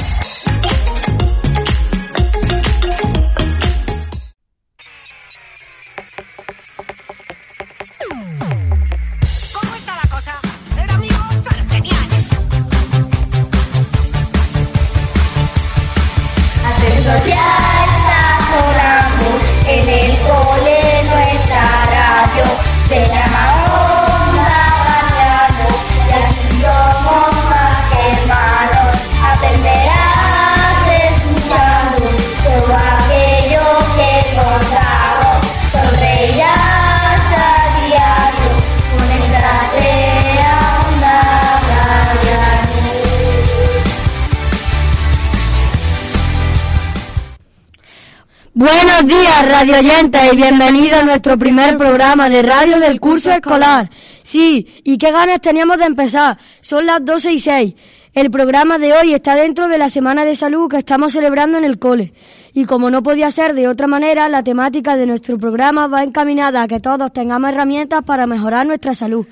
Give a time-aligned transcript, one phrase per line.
[49.42, 53.90] Radio oyentes, y bienvenidos a nuestro primer programa de radio del curso escolar.
[54.22, 56.38] Sí, y qué ganas teníamos de empezar.
[56.60, 57.74] Son las 12 y 6.
[58.14, 61.64] El programa de hoy está dentro de la Semana de Salud que estamos celebrando en
[61.64, 62.14] el cole.
[62.54, 66.64] Y como no podía ser de otra manera, la temática de nuestro programa va encaminada
[66.64, 69.26] a que todos tengamos herramientas para mejorar nuestra salud.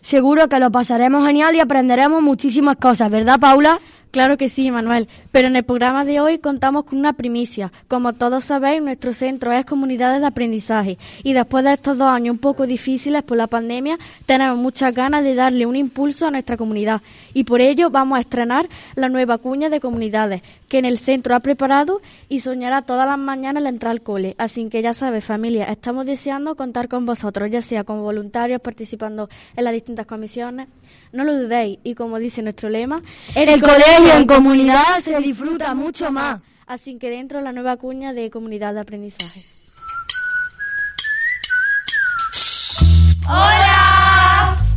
[0.00, 3.80] Seguro que lo pasaremos genial y aprenderemos muchísimas cosas, ¿verdad, Paula?
[4.14, 5.08] Claro que sí, Manuel.
[5.32, 7.72] Pero en el programa de hoy contamos con una primicia.
[7.88, 10.98] Como todos sabéis, nuestro centro es Comunidades de Aprendizaje.
[11.24, 15.24] Y después de estos dos años un poco difíciles por la pandemia, tenemos muchas ganas
[15.24, 17.02] de darle un impulso a nuestra comunidad.
[17.32, 21.34] Y por ello vamos a estrenar la nueva cuña de comunidades, que en el centro
[21.34, 24.36] ha preparado y soñará todas las mañanas al entrar al cole.
[24.38, 29.28] Así que ya sabes, familia, estamos deseando contar con vosotros, ya sea como voluntarios participando
[29.56, 30.68] en las distintas comisiones.
[31.12, 31.78] No lo dudéis.
[31.84, 33.02] Y como dice nuestro lema,
[33.34, 36.40] El colegio en comunidad se disfruta mucho más.
[36.66, 39.44] Así que dentro la nueva cuña de comunidad de aprendizaje.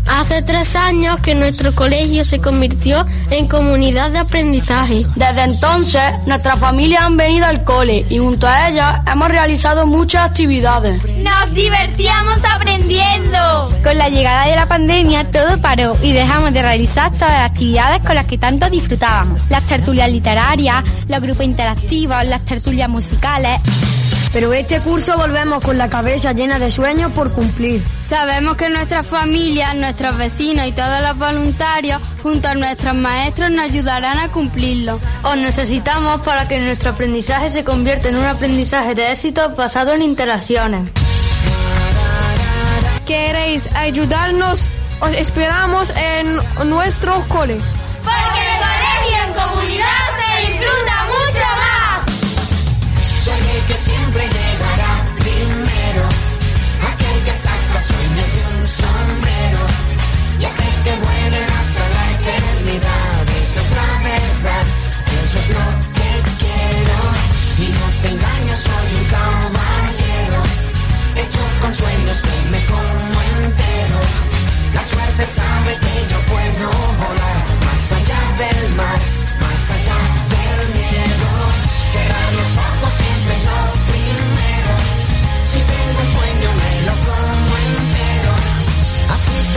[0.07, 5.05] Hace tres años que nuestro colegio se convirtió en comunidad de aprendizaje.
[5.15, 10.29] Desde entonces, nuestras familias han venido al cole y junto a ellas hemos realizado muchas
[10.29, 11.01] actividades.
[11.17, 13.71] ¡Nos divertíamos aprendiendo!
[13.83, 18.01] Con la llegada de la pandemia todo paró y dejamos de realizar todas las actividades
[18.01, 19.39] con las que tanto disfrutábamos.
[19.49, 23.59] Las tertulias literarias, los grupos interactivos, las tertulias musicales.
[24.37, 27.81] Pero este curso volvemos con la cabeza llena de sueños por cumplir.
[28.07, 33.65] Sabemos que nuestras familias, nuestros vecinos y todos los voluntarios, junto a nuestros maestros, nos
[33.65, 34.99] ayudarán a cumplirlo.
[35.23, 40.03] Os necesitamos para que nuestro aprendizaje se convierta en un aprendizaje de éxito basado en
[40.03, 40.87] interacciones.
[43.07, 44.67] ¿Queréis ayudarnos?
[44.99, 47.57] Os esperamos en nuestro cole.
[53.67, 56.03] Que siempre llegará primero.
[56.89, 59.61] Aquel que saca sueños de un sombrero.
[60.39, 63.21] Y hace que vuelen hasta la eternidad.
[63.43, 64.65] Esa es la verdad.
[65.23, 65.65] Eso es lo
[65.97, 66.11] que
[66.43, 66.97] quiero.
[67.63, 70.39] Y no te engañes, soy un caballero.
[71.21, 74.11] Hecho con sueños que me como enteros.
[74.73, 76.67] La suerte sabe que yo puedo
[77.03, 77.39] volar.
[77.65, 79.16] Más allá del mar.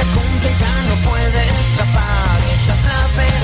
[0.00, 2.40] Se cumple, ya no puede escapar.
[2.54, 3.39] Esa es la verdad.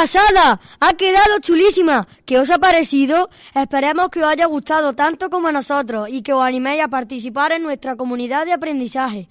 [0.00, 0.58] Pasada!
[0.80, 2.08] Ha quedado chulísima.
[2.24, 3.28] ¿Qué os ha parecido?
[3.54, 7.52] Esperemos que os haya gustado tanto como a nosotros y que os animéis a participar
[7.52, 9.28] en nuestra comunidad de aprendizaje.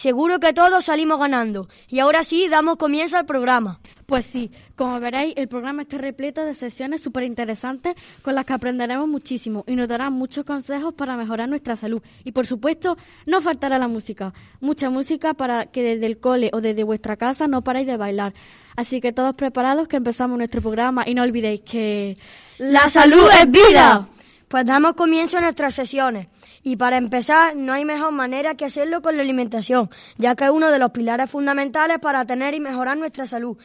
[0.00, 1.68] Seguro que todos salimos ganando.
[1.86, 3.80] Y ahora sí, damos comienzo al programa.
[4.06, 8.54] Pues sí, como veréis, el programa está repleto de sesiones súper interesantes con las que
[8.54, 12.00] aprenderemos muchísimo y nos darán muchos consejos para mejorar nuestra salud.
[12.24, 14.32] Y por supuesto, no faltará la música.
[14.62, 18.32] Mucha música para que desde el cole o desde vuestra casa no paréis de bailar.
[18.76, 22.16] Así que todos preparados que empezamos nuestro programa y no olvidéis que...
[22.56, 24.08] ¡La salud es vida!
[24.50, 26.26] Pues damos comienzo a nuestras sesiones.
[26.64, 30.50] Y para empezar, no hay mejor manera que hacerlo con la alimentación, ya que es
[30.50, 33.56] uno de los pilares fundamentales para tener y mejorar nuestra salud.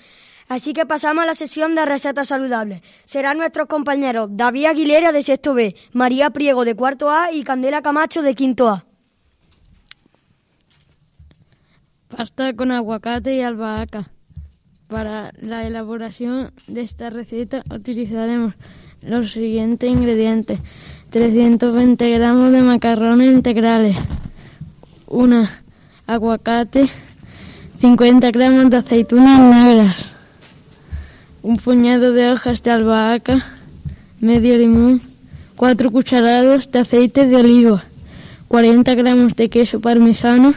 [0.47, 2.83] Así que pasamos a la sesión de recetas saludables.
[3.03, 7.81] Serán nuestros compañeros David Aguilera de sexto B, María Priego de cuarto A y Candela
[7.81, 8.85] Camacho de quinto A.
[12.09, 14.11] Pasta con aguacate y albahaca.
[14.87, 18.53] Para la elaboración de esta receta utilizaremos
[19.01, 20.59] los siguientes ingredientes.
[21.09, 23.95] 320 gramos de macarrones integrales,
[25.07, 25.63] una
[26.07, 26.89] aguacate,
[27.79, 29.95] 50 gramos de aceitunas negras,
[31.41, 33.45] un puñado de hojas de albahaca,
[34.19, 35.01] medio limón,
[35.55, 37.85] 4 cucharadas de aceite de oliva,
[38.49, 40.53] 40 gramos de queso parmesano,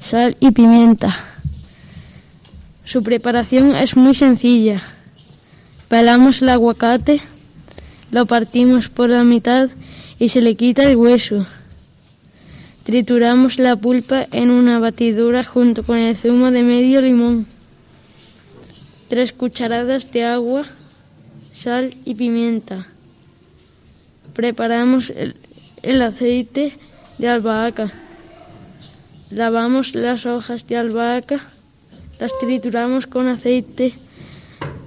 [0.00, 1.16] sal y pimienta.
[2.84, 4.82] Su preparación es muy sencilla.
[5.88, 7.20] Pelamos el aguacate,
[8.10, 9.68] lo partimos por la mitad
[10.18, 11.46] y se le quita el hueso.
[12.84, 17.46] Trituramos la pulpa en una batidora junto con el zumo de medio limón.
[19.08, 20.66] Tres cucharadas de agua,
[21.52, 22.86] sal y pimienta.
[24.34, 25.34] Preparamos el,
[25.82, 26.78] el aceite
[27.18, 27.92] de albahaca.
[29.30, 31.48] Lavamos las hojas de albahaca,
[32.20, 33.94] las trituramos con aceite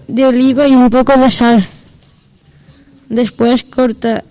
[0.07, 1.67] de oliva y un poco de sal.
[3.09, 4.23] Después corta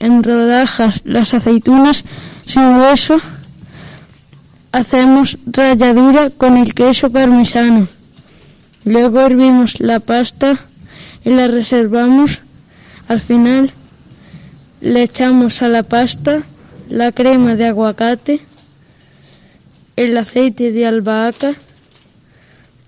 [0.00, 2.04] en rodajas las aceitunas
[2.46, 3.20] sin hueso.
[4.72, 7.86] Hacemos ralladura con el queso parmesano.
[8.84, 10.66] Luego hervimos la pasta
[11.24, 12.40] y la reservamos.
[13.06, 13.72] Al final
[14.80, 16.42] le echamos a la pasta
[16.88, 18.40] la crema de aguacate,
[19.96, 21.54] el aceite de albahaca,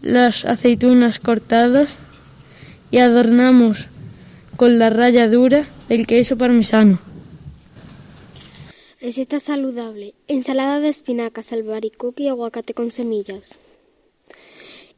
[0.02, 1.96] las aceitunas cortadas
[2.90, 3.86] y adornamos
[4.56, 6.98] con la ralladura del queso parmesano.
[9.00, 10.14] Receta saludable.
[10.26, 13.58] Ensalada de espinacas, albaricoque y aguacate con semillas.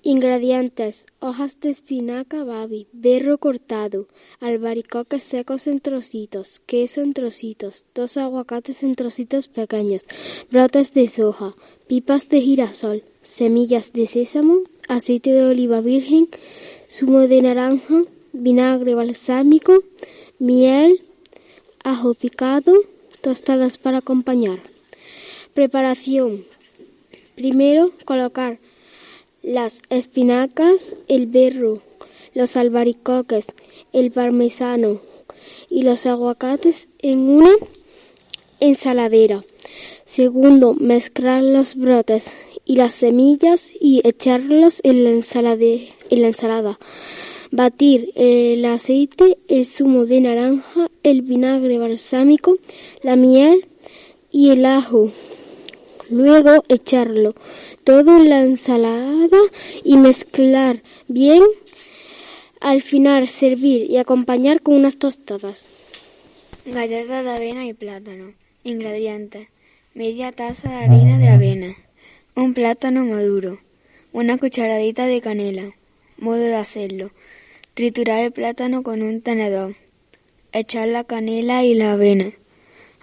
[0.02, 1.04] Ingredientes.
[1.18, 4.06] Hojas de espinaca babi, berro cortado,
[4.40, 10.06] albaricoques secos en trocitos, queso en trocitos, dos aguacates en trocitos pequeños,
[10.50, 11.54] brotes de soja,
[11.88, 16.28] pipas de girasol, semillas de sésamo, aceite de oliva virgen,
[16.88, 18.02] zumo de naranja,
[18.38, 19.82] vinagre balsámico,
[20.38, 21.02] miel,
[21.84, 22.72] ajo picado,
[23.20, 24.60] tostadas para acompañar.
[25.54, 26.44] Preparación.
[27.34, 28.58] Primero colocar
[29.42, 31.82] las espinacas, el berro,
[32.34, 33.46] los albaricoques,
[33.92, 35.00] el parmesano
[35.70, 37.50] y los aguacates en una
[38.60, 39.44] ensaladera.
[40.04, 42.32] Segundo, mezclar los brotes
[42.64, 46.78] y las semillas y echarlos en la, en la ensalada.
[47.50, 52.58] Batir el aceite, el zumo de naranja, el vinagre balsámico,
[53.02, 53.66] la miel
[54.30, 55.12] y el ajo.
[56.10, 57.34] Luego echarlo
[57.88, 59.38] todo en la ensalada
[59.82, 61.42] y mezclar bien.
[62.60, 65.64] Al final servir y acompañar con unas tostadas.
[66.66, 68.34] Galletas de avena y plátano.
[68.62, 69.48] Ingredientes.
[69.94, 71.76] Media taza de harina de avena.
[72.36, 73.58] Un plátano maduro.
[74.12, 75.72] Una cucharadita de canela.
[76.18, 77.10] Modo de hacerlo.
[77.78, 79.76] Triturar el plátano con un tenedor.
[80.50, 82.32] Echar la canela y la avena.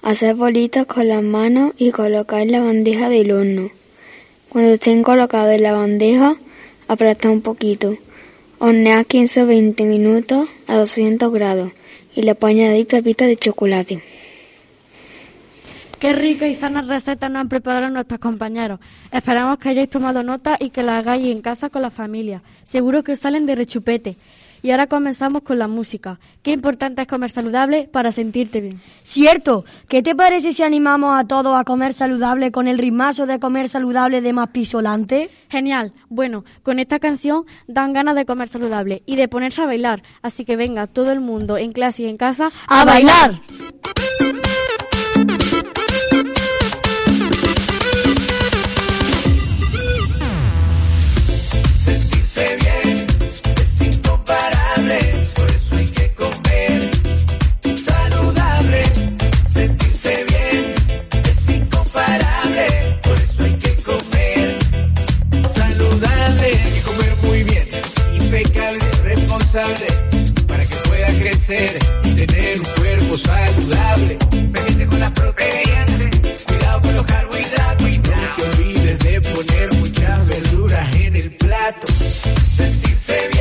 [0.01, 3.69] Hacer bolitas con las manos y colocar en la bandeja del horno.
[4.50, 6.36] Cuando estén colocados en la bandeja,
[6.89, 7.95] aplastar un poquito.
[8.59, 11.71] Hornear 15 o 20 minutos a 200 grados
[12.14, 14.04] y le puedes añadir pepitas de chocolate.
[15.99, 18.81] Qué rica y sana receta nos han preparado nuestros compañeros.
[19.11, 22.44] Esperamos que hayáis tomado nota y que la hagáis en casa con la familia.
[22.66, 24.18] Seguro que os salen de rechupete.
[24.66, 26.19] Y ahora comenzamos con la música.
[26.42, 28.81] Qué importante es comer saludable para sentirte bien.
[29.04, 33.40] Cierto, ¿qué te parece si animamos a todos a comer saludable con el ritmazo de
[33.40, 35.30] comer saludable de más pisolante?
[35.50, 35.92] Genial.
[36.10, 40.02] Bueno, con esta canción dan ganas de comer saludable y de ponerse a bailar.
[40.24, 43.42] Así que venga todo el mundo en clase y en casa ¡A bailar!
[71.47, 74.18] Y tener un cuerpo saludable.
[74.31, 80.28] Pendiente con las proteínas, cuidado con los carbohidratos y no se olvides de poner muchas
[80.28, 81.87] verduras en el plato.
[81.87, 83.34] Sentirse bien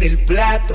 [0.00, 0.74] en el plato.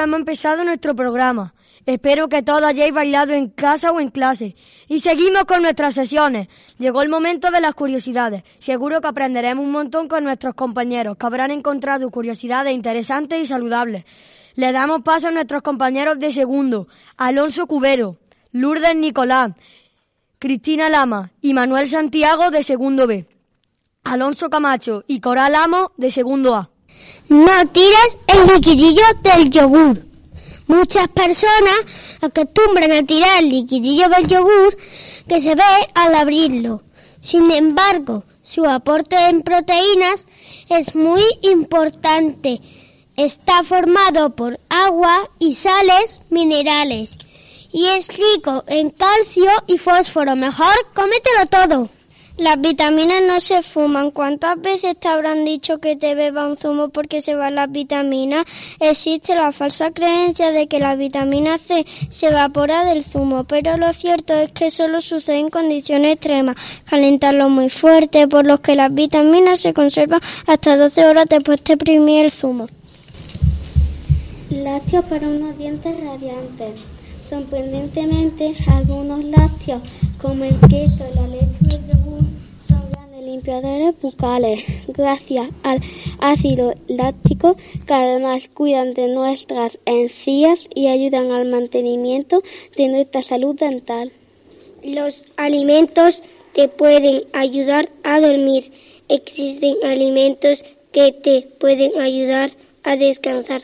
[0.00, 1.54] Hemos empezado nuestro programa.
[1.84, 4.54] Espero que todos hayáis bailado en casa o en clase.
[4.86, 6.48] Y seguimos con nuestras sesiones.
[6.78, 8.44] Llegó el momento de las curiosidades.
[8.60, 14.04] Seguro que aprenderemos un montón con nuestros compañeros, que habrán encontrado curiosidades interesantes y saludables.
[14.54, 18.18] Le damos paso a nuestros compañeros de segundo, Alonso Cubero,
[18.52, 19.52] Lourdes Nicolás,
[20.38, 23.26] Cristina Lama y Manuel Santiago de segundo B.
[24.04, 26.71] Alonso Camacho y Coral Amo de segundo A.
[27.28, 30.02] No tires el liquidillo del yogur.
[30.66, 31.80] Muchas personas
[32.20, 34.76] acostumbran a tirar el liquidillo del yogur
[35.28, 36.82] que se ve al abrirlo.
[37.20, 40.26] Sin embargo, su aporte en proteínas
[40.68, 42.60] es muy importante.
[43.16, 47.16] Está formado por agua y sales minerales
[47.72, 50.36] y es rico en calcio y fósforo.
[50.36, 52.01] Mejor cómetelo todo.
[52.38, 54.10] Las vitaminas no se fuman.
[54.10, 58.44] ¿Cuántas veces te habrán dicho que te beba un zumo porque se van las vitaminas?
[58.80, 63.92] Existe la falsa creencia de que la vitamina C se evapora del zumo, pero lo
[63.92, 66.56] cierto es que solo sucede en condiciones extremas.
[66.86, 71.74] Calentarlo muy fuerte, por lo que las vitaminas se conservan hasta 12 horas después de
[71.74, 72.66] exprimir el zumo.
[74.50, 76.80] Lácteos para unos dientes radiantes.
[77.28, 79.82] Sorprendentemente, algunos lácteos,
[80.22, 82.20] como el queso, la leche el yogur,
[82.68, 84.64] son grandes limpiadores bucales.
[84.86, 85.80] Gracias al
[86.20, 92.42] ácido láctico, que además cuidan de nuestras encías y ayudan al mantenimiento
[92.76, 94.12] de nuestra salud dental.
[94.84, 96.22] Los alimentos
[96.54, 98.70] te pueden ayudar a dormir.
[99.08, 102.52] Existen alimentos que te pueden ayudar
[102.84, 103.62] a descansar.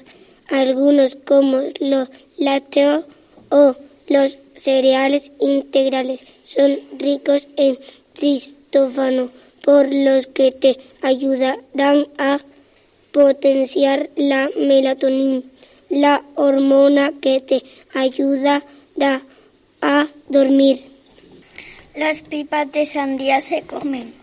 [0.48, 3.04] Algunos como los lácteos
[3.50, 3.76] o
[4.08, 7.78] los cereales integrales son ricos en
[8.12, 9.30] tristófano,
[9.62, 12.40] por los que te ayudarán a
[13.12, 15.42] potenciar la melatonina,
[15.88, 17.62] la hormona que te
[17.94, 19.22] ayudará
[19.80, 20.84] a dormir.
[21.94, 24.17] Las pipas de sandía se comen.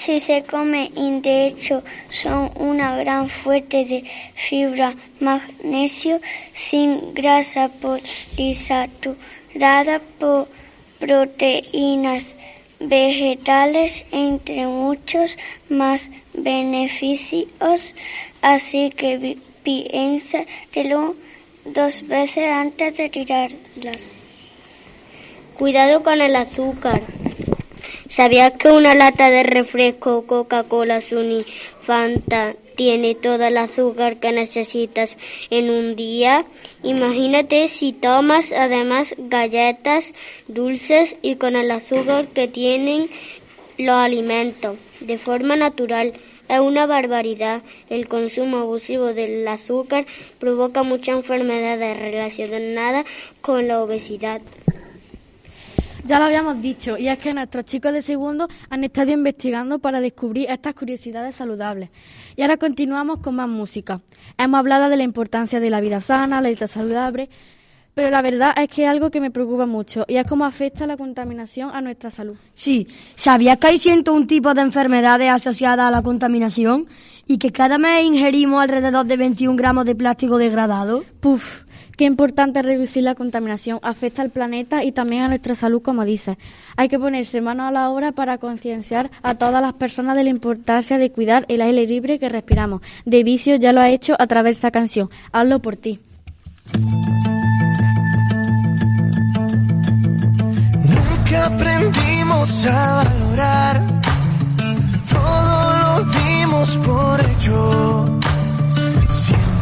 [0.00, 4.02] Si se come y de hecho son una gran fuente de
[4.34, 6.22] fibra, magnesio,
[6.54, 10.48] sin grasa polisaturada por
[10.98, 12.38] proteínas
[12.78, 15.36] vegetales, entre muchos
[15.68, 17.94] más beneficios.
[18.40, 21.14] Así que piénsatelo
[21.66, 24.14] dos veces antes de tirarlas.
[25.58, 27.02] Cuidado con el azúcar.
[28.10, 31.44] ¿Sabías que una lata de refresco Coca-Cola, Suni,
[31.80, 35.16] Fanta tiene todo el azúcar que necesitas
[35.50, 36.44] en un día?
[36.82, 40.12] Imagínate si tomas además galletas
[40.48, 43.08] dulces y con el azúcar que tienen
[43.78, 46.12] los alimentos de forma natural.
[46.48, 47.62] Es una barbaridad.
[47.90, 50.04] El consumo abusivo del azúcar
[50.40, 53.06] provoca muchas enfermedades relacionadas
[53.40, 54.42] con la obesidad.
[56.04, 60.00] Ya lo habíamos dicho, y es que nuestros chicos de segundo han estado investigando para
[60.00, 61.90] descubrir estas curiosidades saludables.
[62.36, 64.00] Y ahora continuamos con más música.
[64.38, 67.28] Hemos hablado de la importancia de la vida sana, la dieta saludable,
[67.94, 70.86] pero la verdad es que es algo que me preocupa mucho, y es cómo afecta
[70.86, 72.36] la contaminación a nuestra salud.
[72.54, 76.86] Sí, ¿sabías que hay 101 tipos de enfermedades asociadas a la contaminación?
[77.26, 81.04] Y que cada mes ingerimos alrededor de 21 gramos de plástico degradado.
[81.20, 81.62] Puf,
[82.00, 83.78] qué importante reducir la contaminación.
[83.82, 86.38] Afecta al planeta y también a nuestra salud, como dices.
[86.74, 90.30] Hay que ponerse mano a la obra para concienciar a todas las personas de la
[90.30, 92.80] importancia de cuidar el aire libre que respiramos.
[93.04, 95.10] De vicio ya lo ha hecho a través de esta canción.
[95.30, 96.00] Hazlo por ti.
[100.88, 103.86] Nunca aprendimos a valorar,
[105.06, 108.20] todo lo dimos por hecho.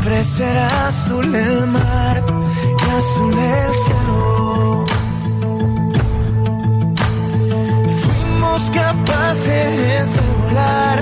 [0.00, 2.23] Siempre será azul el mar
[2.78, 4.87] y azul el cielo.
[8.02, 10.99] somos capaces de volar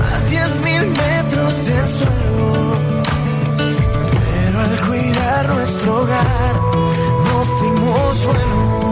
[0.00, 2.78] a diez mil metros del suelo.
[4.30, 6.54] Pero al cuidar nuestro hogar,
[7.26, 8.87] no fuimos buenos.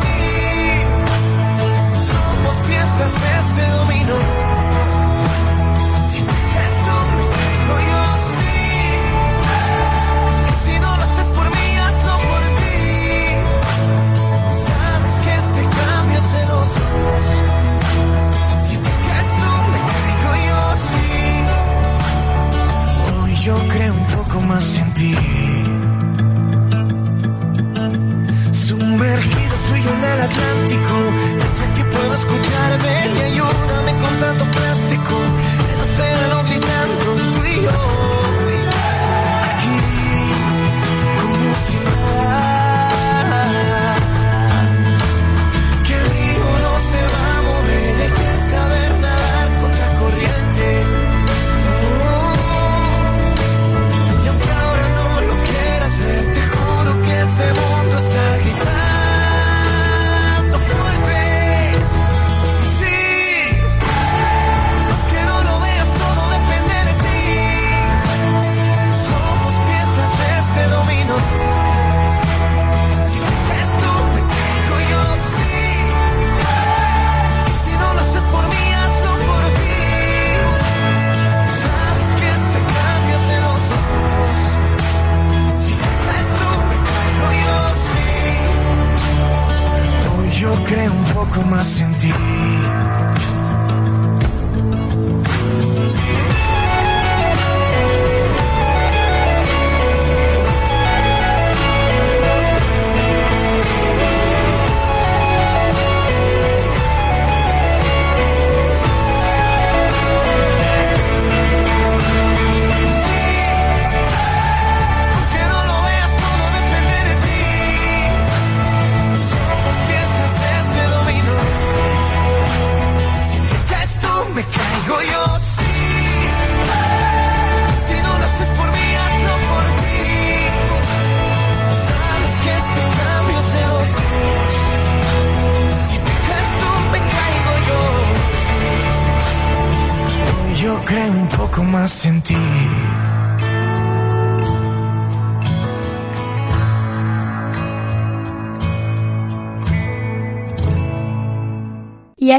[0.00, 0.18] Ti.
[2.10, 4.47] Somos piezas de este dominó.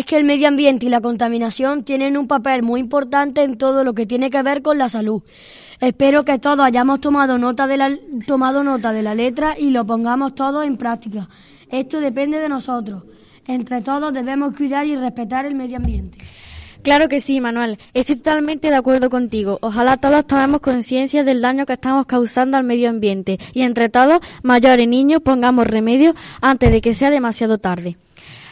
[0.10, 3.93] Que el medio ambiente y la contaminación tienen un papel muy importante en todo lo
[3.93, 5.22] que tiene que ver con la salud.
[5.80, 7.95] Espero que todos hayamos tomado nota de la,
[8.26, 11.30] tomado nota de la letra y lo pongamos todos en práctica.
[11.69, 13.04] Esto depende de nosotros.
[13.45, 16.17] Entre todos debemos cuidar y respetar el medio ambiente.
[16.82, 17.78] Claro que sí, Manuel.
[17.93, 19.60] Estoy totalmente de acuerdo contigo.
[19.62, 24.22] Ojalá todos tomemos conciencia del daño que estamos causando al medio ambiente y entre todos,
[24.41, 27.95] mayores y niños, pongamos remedio antes de que sea demasiado tarde.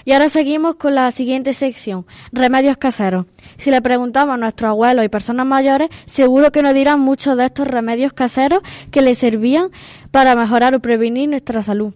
[0.07, 3.25] Y ahora seguimos con la siguiente sección, remedios caseros.
[3.57, 7.43] Si le preguntamos a nuestros abuelos y personas mayores, seguro que nos dirán muchos de
[7.43, 9.69] estos remedios caseros que les servían
[10.11, 11.93] para mejorar o prevenir nuestra salud.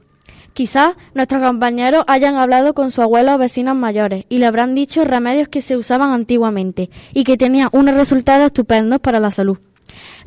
[0.51, 5.05] Quizás nuestros compañeros hayan hablado con sus abuelos o vecinos mayores y le habrán dicho
[5.05, 9.57] remedios que se usaban antiguamente y que tenían unos resultados estupendos para la salud.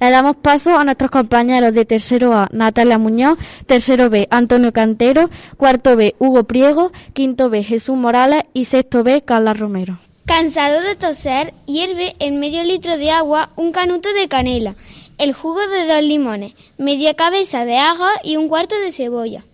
[0.01, 5.31] Le damos paso a nuestros compañeros de tercero A, Natalia Muñoz, tercero B, Antonio Cantero,
[5.57, 9.99] cuarto B, Hugo Priego, quinto B, Jesús Morales y sexto B, Carla Romero.
[10.27, 14.75] Cansado de toser, hierve en medio litro de agua un canuto de canela,
[15.19, 19.45] el jugo de dos limones, media cabeza de ajo y un cuarto de cebolla.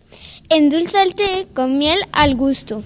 [0.49, 2.83] Endulza el té con miel al gusto.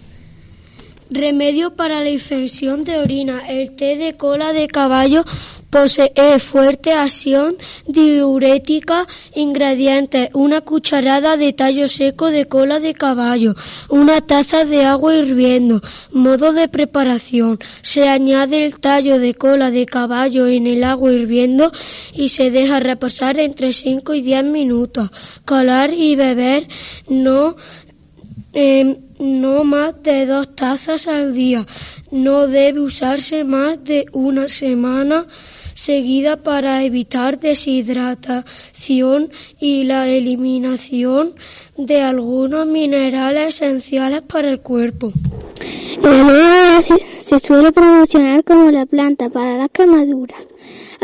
[1.10, 3.46] Remedio para la infección de orina.
[3.46, 5.24] El té de cola de caballo
[5.68, 9.06] posee fuerte acción diurética.
[9.34, 13.54] Ingredientes: una cucharada de tallo seco de cola de caballo,
[13.90, 15.82] una taza de agua hirviendo.
[16.10, 21.70] Modo de preparación: se añade el tallo de cola de caballo en el agua hirviendo
[22.14, 25.10] y se deja reposar entre 5 y 10 minutos.
[25.44, 26.66] Calar y beber
[27.08, 27.56] no
[28.54, 31.66] eh, no más de dos tazas al día.
[32.10, 35.26] No debe usarse más de una semana
[35.74, 41.34] seguida para evitar deshidratación y la eliminación
[41.76, 45.12] de algunos minerales esenciales para el cuerpo.
[46.82, 50.46] Se, se suele promocionar como la planta para las quemaduras.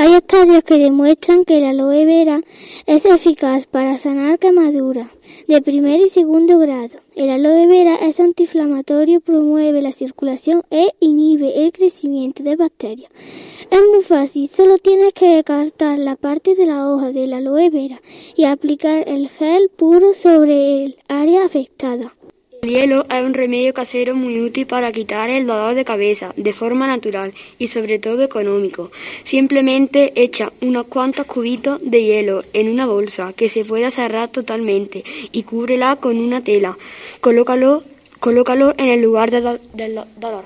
[0.02, 2.40] Hay estudios que demuestran que el aloe vera
[2.86, 5.10] es eficaz para sanar quemaduras
[5.46, 7.00] de primer y segundo grado.
[7.14, 13.12] El aloe vera es antiinflamatorio, promueve la circulación e inhibe el crecimiento de bacterias.
[13.70, 18.00] Es muy fácil, solo tienes que cortar la parte de la hoja del aloe vera
[18.34, 22.14] y aplicar el gel puro sobre el área afectada.
[22.62, 26.53] El hielo es un remedio casero muy útil para quitar el dolor de cabeza de
[26.53, 28.90] forma natural y sobre todo económico.
[29.25, 35.03] Simplemente echa unos cuantos cubitos de hielo en una bolsa que se pueda cerrar totalmente
[35.33, 36.77] y cúbrela con una tela.
[37.23, 37.83] Colócalo,
[38.20, 39.40] colócalo en el lugar de
[39.73, 40.44] del do- dolor.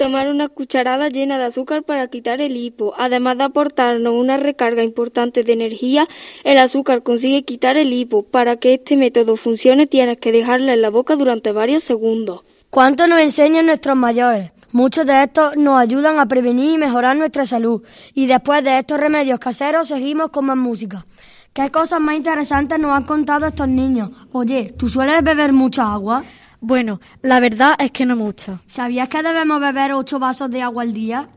[0.00, 2.94] Tomar una cucharada llena de azúcar para quitar el hipo.
[2.96, 6.08] Además de aportarnos una recarga importante de energía,
[6.42, 8.22] el azúcar consigue quitar el hipo.
[8.22, 12.40] Para que este método funcione tienes que dejarla en la boca durante varios segundos.
[12.70, 14.52] ¿Cuánto nos enseñan nuestros mayores?
[14.72, 17.82] Muchos de estos nos ayudan a prevenir y mejorar nuestra salud.
[18.14, 21.04] Y después de estos remedios caseros seguimos con más música.
[21.52, 24.12] ¿Qué cosas más interesantes nos han contado estos niños?
[24.32, 26.24] Oye, ¿tú sueles beber mucha agua?
[26.60, 28.60] Bueno, la verdad es que no mucho.
[28.66, 31.28] ¿Sabías que debemos beber ocho vasos de agua al día?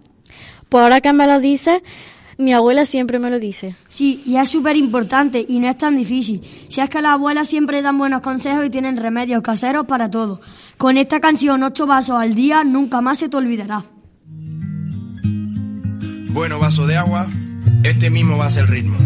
[0.67, 1.81] Pues ahora que me lo dices,
[2.37, 3.75] mi abuela siempre me lo dice.
[3.87, 6.41] Sí, y es súper importante y no es tan difícil.
[6.67, 10.41] Si es que las abuelas siempre dan buenos consejos y tienen remedios caseros para todo.
[10.77, 13.85] Con esta canción, ocho vasos al día, nunca más se te olvidará.
[16.31, 17.27] Bueno, vaso de agua,
[17.83, 18.97] este mismo va a ser el ritmo.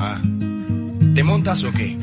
[0.00, 0.20] Ah,
[1.14, 1.98] ¿te montas o qué?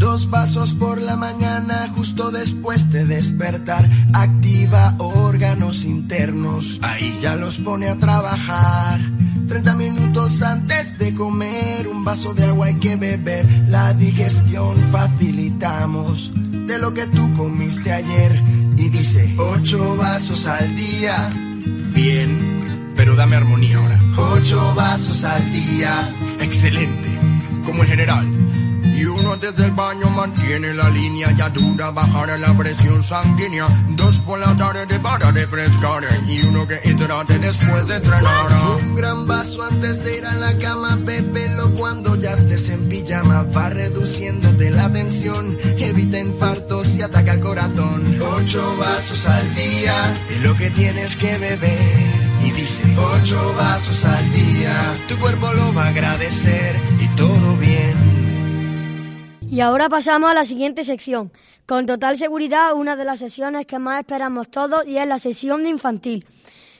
[0.00, 3.86] Dos vasos por la mañana justo después de despertar.
[4.14, 6.80] Activa órganos internos.
[6.80, 8.98] Ahí ya los pone a trabajar.
[9.46, 13.44] 30 minutos antes de comer, un vaso de agua hay que beber.
[13.68, 18.40] La digestión facilitamos de lo que tú comiste ayer.
[18.78, 21.30] Y dice, ocho vasos al día.
[21.92, 24.00] Bien, pero dame armonía ahora.
[24.16, 26.10] Ocho vasos al día.
[26.40, 27.08] Excelente,
[27.66, 28.40] como en general.
[29.00, 33.66] Y uno desde el baño mantiene la línea ya dura, bajar la presión sanguínea.
[33.88, 36.02] Dos por la tarde para refrescar.
[36.28, 38.46] Y uno que hidrate después de entrenar.
[38.82, 43.44] Un gran vaso antes de ir a la cama, bébelo cuando ya estés en pijama.
[43.44, 48.18] Va reduciéndote la tensión, evita infartos y ataca el corazón.
[48.20, 52.30] Ocho vasos al día es lo que tienes que beber.
[52.44, 57.89] Y dice, ocho vasos al día, tu cuerpo lo va a agradecer y todo bien.
[59.50, 61.32] Y ahora pasamos a la siguiente sección.
[61.66, 65.64] Con total seguridad, una de las sesiones que más esperamos todos y es la sesión
[65.64, 66.24] de infantil.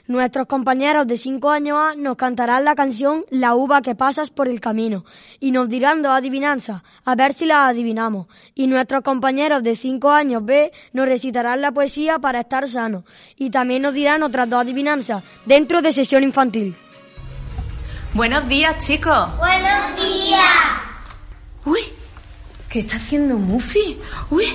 [0.07, 4.47] Nuestros compañeros de 5 años A nos cantarán la canción La uva que pasas por
[4.47, 5.05] el camino
[5.41, 8.29] y nos dirán dos adivinanzas, a ver si las adivinamos.
[8.55, 13.05] Y nuestros compañeros de 5 años B nos recitarán la poesía para estar sanos
[13.37, 16.77] y también nos dirán otras dos adivinanzas dentro de sesión infantil.
[18.15, 19.29] Buenos días, chicos.
[19.39, 20.41] Buenos días.
[21.65, 21.81] Uy,
[22.71, 24.01] ¿qué está haciendo Muffy?
[24.31, 24.47] Uy,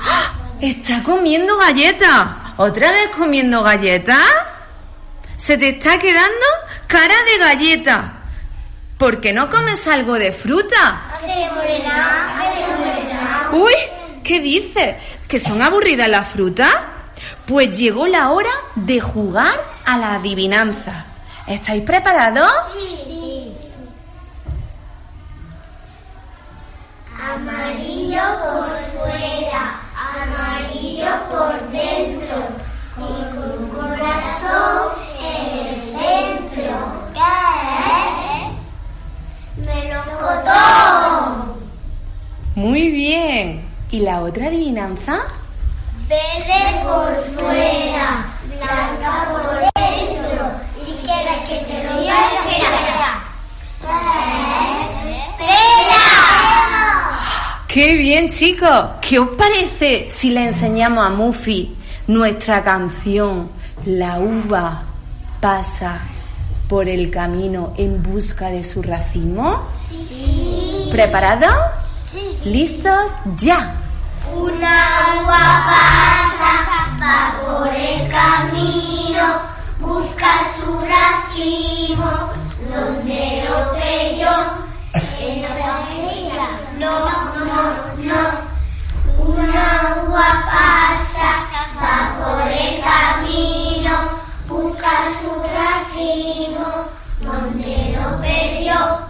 [0.00, 0.32] ¡Ah!
[0.60, 2.28] está comiendo galletas.
[2.56, 4.18] ¿Otra vez comiendo galletas?
[5.36, 6.46] Se te está quedando
[6.86, 8.12] cara de galleta.
[8.98, 11.00] ¿Por qué no comes algo de fruta?
[13.52, 13.74] Uy,
[14.22, 14.96] ¿qué dices?
[15.28, 16.72] ¿Que son aburridas las frutas?
[17.46, 21.04] Pues llegó la hora de jugar a la adivinanza.
[21.46, 22.50] ¿Estáis preparados?
[27.22, 28.66] Amarillo por
[28.98, 29.62] fuera,
[29.96, 32.36] amarillo por dentro,
[32.98, 36.74] y con un corazón en el centro.
[37.14, 37.32] ¿Qué
[38.02, 39.66] es?
[39.66, 41.22] Melocotón.
[42.56, 43.70] Muy bien.
[43.92, 45.20] ¿Y la otra adivinanza?
[46.08, 50.42] Verde por fuera, blanca por dentro.
[50.84, 52.81] Si quieres que te lo diga,
[57.72, 58.84] ¡Qué bien, chicos!
[59.00, 61.74] ¿Qué os parece si le enseñamos a Muffy
[62.06, 63.50] nuestra canción
[63.86, 64.82] La uva
[65.40, 66.00] pasa
[66.68, 69.62] por el camino en busca de su racimo?
[70.90, 71.56] ¿Preparados?
[72.44, 73.12] ¿Listos?
[73.38, 73.74] ¡Ya!
[74.36, 76.52] Una uva pasa,
[77.00, 79.40] va por el camino,
[79.80, 80.28] busca
[80.60, 82.32] su racimo,
[82.70, 84.61] donde lo pelló,
[89.72, 91.30] agua pasa
[91.80, 93.94] va por el camino,
[94.46, 96.66] busca su racimo
[97.20, 99.00] donde lo perdió.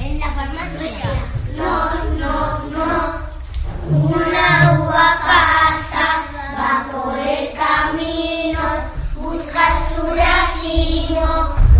[0.00, 1.10] En la farmacia.
[1.56, 2.92] No, no, no.
[3.90, 6.06] Una agua pasa
[6.56, 8.60] va por el camino,
[9.16, 11.26] busca su racimo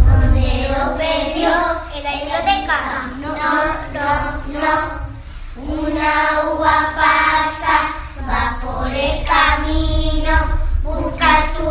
[0.06, 1.50] donde lo perdió.
[1.94, 2.78] En la biblioteca.
[3.20, 4.10] No, no,
[4.52, 4.60] no.
[4.60, 5.08] no.
[5.56, 8.07] Una agua pasa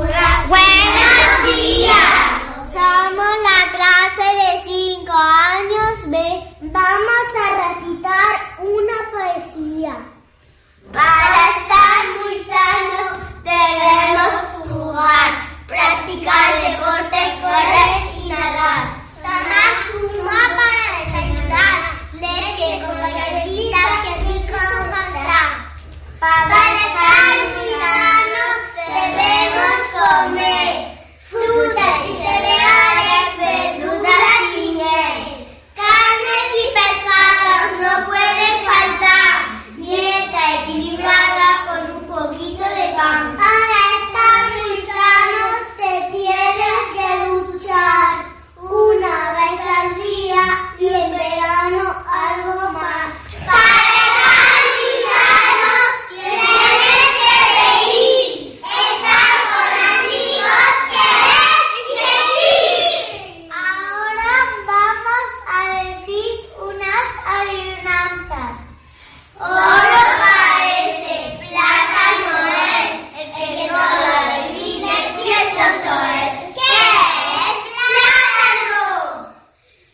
[0.03, 0.47] raza.
[0.47, 2.41] Buenos días.
[2.71, 6.15] Somos la clase de 5 años B.
[6.61, 9.93] Vamos a recitar una poesía.
[10.93, 13.09] Para estar muy sanos
[13.43, 14.33] debemos
[14.69, 15.31] jugar,
[15.67, 18.83] practicar deporte, correr y nadar.
[19.21, 21.75] Tomar zumo para desayunar,
[22.13, 24.46] leche con galletitas que.
[26.19, 27.37] Para estar
[27.79, 30.73] sanos debemos comer
[31.29, 35.17] frutas y cereales, verduras y miel.
[35.75, 39.35] Carnes y pescados no pueden faltar.
[39.77, 43.37] Dieta equilibrada con un poquito de pan.
[43.37, 45.45] Para estar muy sano
[45.77, 48.11] te tienes que duchar
[48.59, 50.43] una vez al día
[50.79, 55.75] y en verano algo más estar muy sano
[56.09, 63.51] tienes que reír, estar con amigos, querer y sentir.
[63.51, 64.31] Ahora
[64.65, 68.57] vamos a decir unas adivinanzas.
[69.39, 71.15] Oro parece,
[71.47, 72.37] plata no
[72.73, 76.33] es, el que no lo adivine bien tonto es.
[76.57, 76.73] ¿Qué
[77.37, 77.57] es?
[77.87, 78.87] ¡Plátano!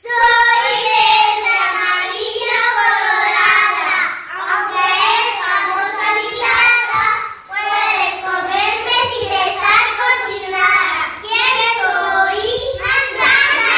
[0.03, 3.95] Soy verde, amarilla, colorada,
[4.39, 7.03] aunque es famosa mi plata,
[7.49, 10.95] puedes comerme sin estar cocinada.
[11.21, 12.41] ¿Quién soy?
[12.81, 13.73] ¡Manzana!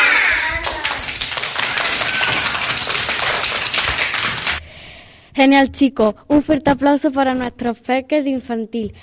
[5.33, 6.15] Genial, chicos.
[6.27, 8.93] Un fuerte aplauso para nuestros peques de infantil.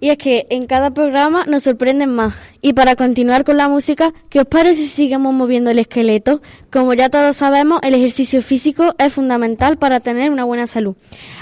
[0.00, 2.34] Y es que en cada programa nos sorprenden más.
[2.62, 6.40] Y para continuar con la música, ¿qué os parece si seguimos moviendo el esqueleto?
[6.70, 10.94] Como ya todos sabemos, el ejercicio físico es fundamental para tener una buena salud.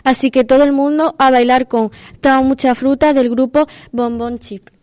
[0.05, 1.91] Así que todo el mundo a bailar con
[2.23, 4.76] Toda Mucha Fruta del grupo Bombón Chip.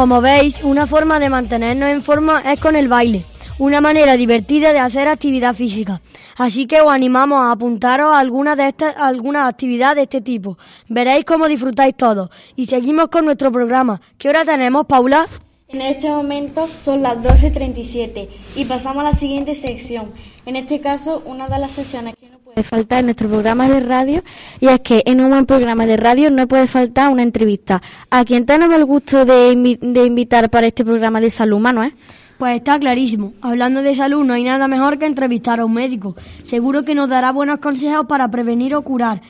[0.00, 3.26] Como veis, una forma de mantenernos en forma es con el baile,
[3.58, 6.00] una manera divertida de hacer actividad física.
[6.38, 10.20] Así que os animamos a apuntaros a algunas de estas, a algunas actividades de este
[10.22, 10.56] tipo.
[10.88, 12.30] Veréis cómo disfrutáis todos.
[12.56, 14.00] Y seguimos con nuestro programa.
[14.16, 15.26] ¿Qué hora tenemos, Paula?
[15.68, 20.12] En este momento son las 12.37 y pasamos a la siguiente sección.
[20.46, 22.10] En este caso, una de las no
[22.54, 24.22] puede faltar en nuestro programa de radio
[24.60, 27.80] y es que en un buen programa de radio no puede faltar una entrevista.
[28.10, 31.94] ¿A quién tenemos el gusto de, de invitar para este programa de salud, Manuel?
[32.38, 33.34] Pues está clarísimo.
[33.42, 36.16] Hablando de salud, no hay nada mejor que entrevistar a un médico.
[36.42, 39.20] Seguro que nos dará buenos consejos para prevenir o curar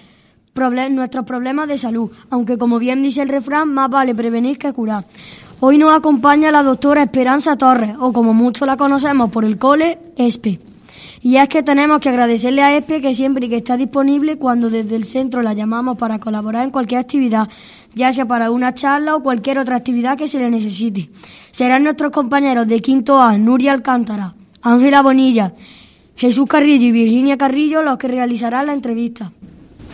[0.90, 2.10] nuestros problemas de salud.
[2.28, 5.04] Aunque, como bien dice el refrán, más vale prevenir que curar.
[5.60, 9.98] Hoy nos acompaña la doctora Esperanza Torres, o como muchos la conocemos por el cole,
[10.16, 10.69] ESPE.
[11.22, 14.96] Y es que tenemos que agradecerle a ESPE que siempre que está disponible cuando desde
[14.96, 17.48] el centro la llamamos para colaborar en cualquier actividad,
[17.94, 21.10] ya sea para una charla o cualquier otra actividad que se le necesite.
[21.50, 25.52] Serán nuestros compañeros de quinto A, Nuria Alcántara, Ángela Bonilla,
[26.16, 29.30] Jesús Carrillo y Virginia Carrillo los que realizarán la entrevista.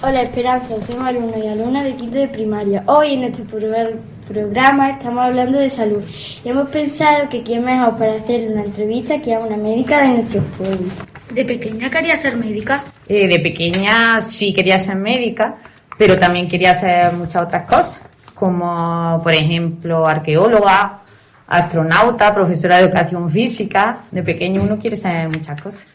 [0.03, 2.85] Hola Esperanza, soy alumna y alumna de quinto de primaria.
[2.87, 6.03] Hoy en nuestro primer programa estamos hablando de salud
[6.45, 10.09] y hemos pensado que quién mejor para hacer una entrevista que a una médica de
[10.09, 10.87] nuestro pueblo.
[11.37, 12.83] ¿De pequeña quería ser médica?
[13.07, 15.57] Eh, de pequeña sí quería ser médica,
[15.99, 21.03] pero también quería hacer muchas otras cosas, como por ejemplo arqueóloga,
[21.47, 24.01] astronauta, profesora de educación física.
[24.11, 25.95] De pequeño uno quiere ser muchas cosas.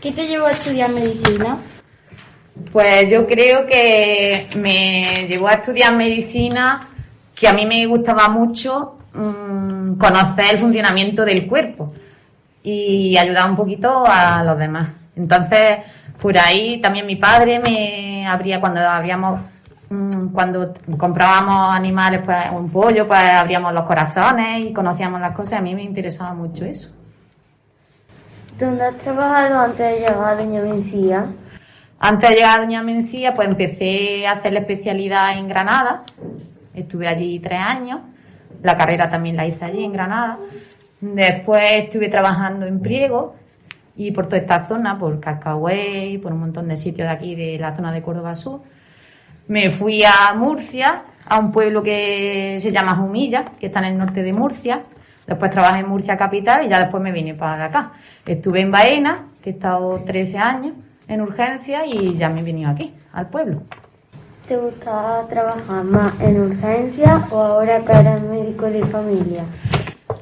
[0.00, 1.58] ¿Qué te llevó a estudiar medicina?
[2.72, 6.88] Pues yo creo que me llevó a estudiar medicina,
[7.34, 11.92] que a mí me gustaba mucho mm, conocer el funcionamiento del cuerpo
[12.66, 14.88] y ayudar un poquito a los demás.
[15.14, 15.80] Entonces,
[16.20, 19.38] por ahí también mi padre me abría cuando abríamos
[19.90, 25.58] mm, cuando comprábamos animales, pues un pollo, pues abríamos los corazones y conocíamos las cosas.
[25.58, 26.96] A mí me interesaba mucho eso.
[28.58, 31.26] ¿Dónde has trabajado antes de llegar a Doña Mencía?
[31.98, 36.04] Antes de llegar a Doña Mencía, pues empecé a hacer la especialidad en Granada.
[36.72, 38.00] Estuve allí tres años.
[38.62, 40.38] La carrera también la hice allí en Granada.
[41.12, 43.34] Después estuve trabajando en Priego
[43.94, 47.58] y por toda esta zona, por Cascahuey, por un montón de sitios de aquí de
[47.58, 48.62] la zona de Córdoba Sur.
[49.48, 53.98] Me fui a Murcia, a un pueblo que se llama Jumilla, que está en el
[53.98, 54.80] norte de Murcia.
[55.26, 57.92] Después trabajé en Murcia capital y ya después me vine para acá.
[58.24, 60.72] Estuve en Baena, que he estado 13 años
[61.06, 63.62] en urgencia y ya me he venido aquí, al pueblo.
[64.48, 69.44] ¿Te gustaba trabajar más en urgencia o ahora que eres médico de familia?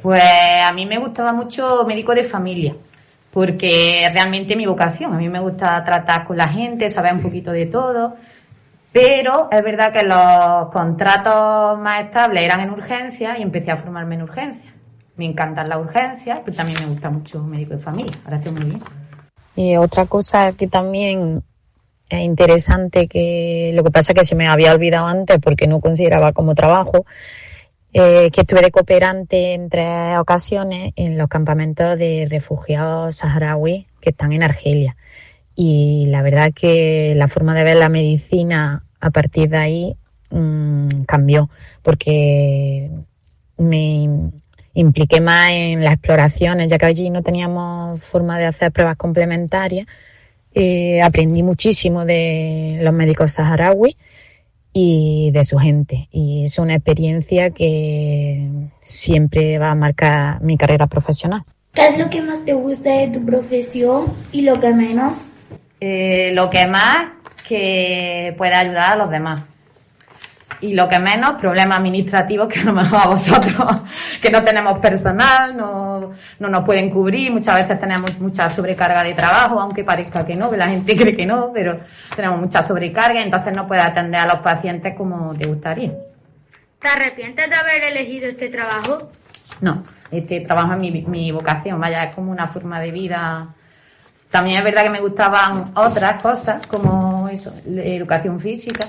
[0.02, 0.22] Pues
[0.64, 2.74] a mí me gustaba mucho médico de familia,
[3.30, 5.14] porque realmente mi vocación.
[5.14, 8.16] A mí me gusta tratar con la gente, saber un poquito de todo.
[8.92, 14.16] Pero es verdad que los contratos más estables eran en urgencia y empecé a formarme
[14.16, 14.74] en urgencia.
[15.16, 18.12] Me encantan las urgencias, pero también me gusta mucho médico de familia.
[18.24, 18.80] Ahora estoy muy bien.
[19.56, 21.42] Y otra cosa que también
[22.08, 25.80] es interesante, que lo que pasa es que se me había olvidado antes porque no
[25.80, 27.06] consideraba como trabajo,
[27.94, 34.10] eh, que estuve de cooperante en tres ocasiones en los campamentos de refugiados saharauis que
[34.10, 34.96] están en Argelia.
[35.54, 39.96] Y la verdad que la forma de ver la medicina a partir de ahí
[40.30, 41.50] mm, cambió,
[41.82, 42.90] porque
[43.58, 44.30] me
[44.72, 49.86] impliqué más en las exploraciones, ya que allí no teníamos forma de hacer pruebas complementarias.
[50.54, 53.96] Eh, aprendí muchísimo de los médicos saharauis
[54.72, 56.08] y de su gente.
[56.10, 58.48] Y es una experiencia que
[58.80, 61.44] siempre va a marcar mi carrera profesional.
[61.74, 65.30] ¿Qué es lo que más te gusta de tu profesión y lo que menos?
[65.80, 67.12] Eh, lo que más
[67.48, 69.42] que pueda ayudar a los demás.
[70.62, 73.82] Y lo que menos, problemas administrativos que a lo mejor a vosotros,
[74.22, 79.12] que no tenemos personal, no, no nos pueden cubrir, muchas veces tenemos mucha sobrecarga de
[79.12, 81.76] trabajo, aunque parezca que no, que la gente cree que no, pero
[82.14, 85.92] tenemos mucha sobrecarga y entonces no puedes atender a los pacientes como te gustaría.
[86.80, 89.08] ¿Te arrepientes de haber elegido este trabajo?
[89.60, 93.48] No, este trabajo es mi, mi vocación, vaya, es como una forma de vida.
[94.30, 98.86] También es verdad que me gustaban otras cosas, como eso, educación física,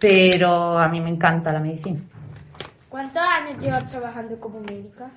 [0.00, 2.00] pero a mí me encanta la medicina.
[2.88, 5.10] ¿Cuántos años llevas trabajando como médica?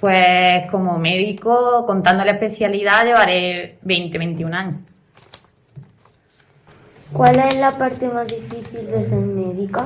[0.00, 4.80] Pues como médico, contando la especialidad, llevaré 20, 21 años.
[7.12, 9.84] ¿Cuál es la parte más difícil de ser médica?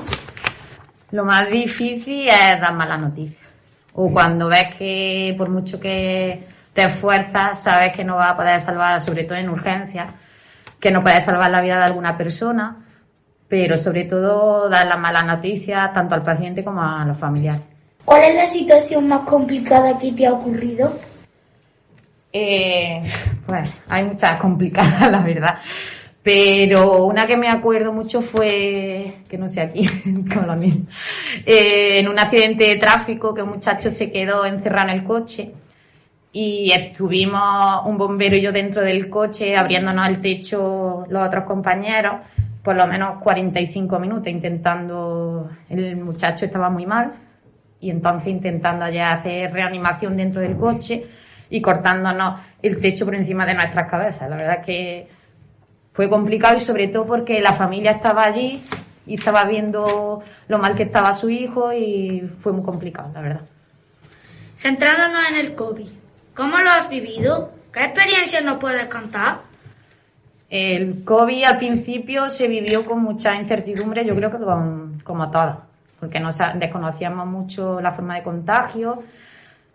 [1.12, 3.40] Lo más difícil es dar malas noticias.
[3.94, 8.60] O cuando ves que por mucho que te esfuerzas, sabes que no vas a poder
[8.60, 10.12] salvar, sobre todo en urgencias,
[10.78, 12.76] que no puedes salvar la vida de alguna persona,
[13.50, 17.60] pero sobre todo dar las malas noticias tanto al paciente como a los familiares.
[18.04, 20.96] ¿Cuál es la situación más complicada que te ha ocurrido?
[22.32, 23.02] Eh,
[23.48, 25.58] bueno, hay muchas complicadas, la verdad.
[26.22, 29.84] Pero una que me acuerdo mucho fue, que no sé aquí,
[30.32, 30.86] con la misma,
[31.44, 35.50] eh, en un accidente de tráfico que un muchacho se quedó encerrado en el coche
[36.32, 42.20] y estuvimos un bombero y yo dentro del coche abriéndonos el techo los otros compañeros
[42.62, 47.12] por lo menos 45 minutos intentando, el muchacho estaba muy mal
[47.80, 51.06] y entonces intentando ya hacer reanimación dentro del coche
[51.48, 54.28] y cortándonos el techo por encima de nuestras cabezas.
[54.28, 55.08] La verdad que
[55.92, 58.60] fue complicado y sobre todo porque la familia estaba allí
[59.06, 63.40] y estaba viendo lo mal que estaba su hijo y fue muy complicado, la verdad.
[64.56, 65.88] Centrándonos en el COVID,
[66.34, 67.52] ¿cómo lo has vivido?
[67.72, 69.49] ¿Qué experiencias nos puedes contar?
[70.50, 75.58] El COVID al principio se vivió con mucha incertidumbre, yo creo que con, como todas,
[76.00, 79.00] porque no desconocíamos mucho la forma de contagio.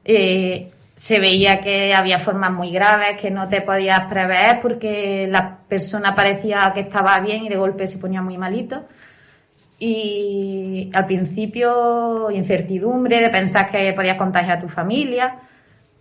[0.04, 5.60] Eh, se veía que había formas muy graves que no te podías prever porque la
[5.68, 8.84] persona parecía que estaba bien y de golpe se ponía muy malito.
[9.80, 15.36] Y al principio incertidumbre de pensar que podías contagiar a tu familia,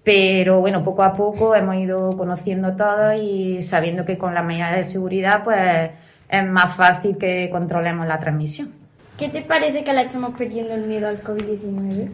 [0.05, 4.77] pero bueno, poco a poco hemos ido conociendo todo y sabiendo que con las medidas
[4.77, 5.91] de seguridad pues
[6.29, 8.71] es más fácil que controlemos la transmisión.
[9.19, 12.09] ¿Qué te parece que le estamos perdiendo el miedo al COVID-19?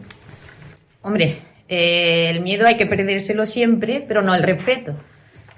[1.01, 4.93] Hombre, eh, el miedo hay que perdérselo siempre, pero no el respeto.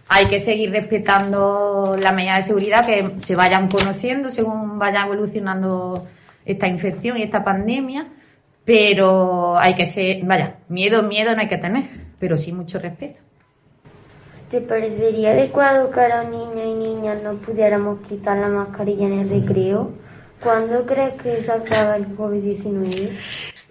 [0.08, 6.08] Hay que seguir respetando las medidas de seguridad que se vayan conociendo según vaya evolucionando
[6.46, 8.08] esta infección y esta pandemia,
[8.66, 13.20] pero hay que ser, vaya, miedo, miedo no hay que tener, pero sí mucho respeto.
[14.50, 19.20] ¿Te parecería adecuado que a los niños y niñas no pudiéramos quitar la mascarilla en
[19.20, 19.92] el recreo?
[20.42, 23.10] ¿Cuándo crees que se acaba el COVID-19?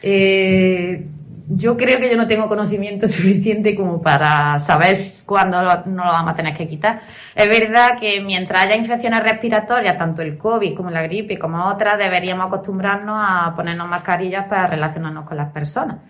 [0.03, 1.07] Eh,
[1.49, 6.35] yo creo que yo no tengo conocimiento suficiente como para saber cuándo no lo vamos
[6.35, 7.01] a tener que quitar.
[7.35, 11.97] Es verdad que mientras haya infecciones respiratorias, tanto el COVID como la gripe como otras,
[11.97, 16.01] deberíamos acostumbrarnos a ponernos mascarillas para relacionarnos con las personas.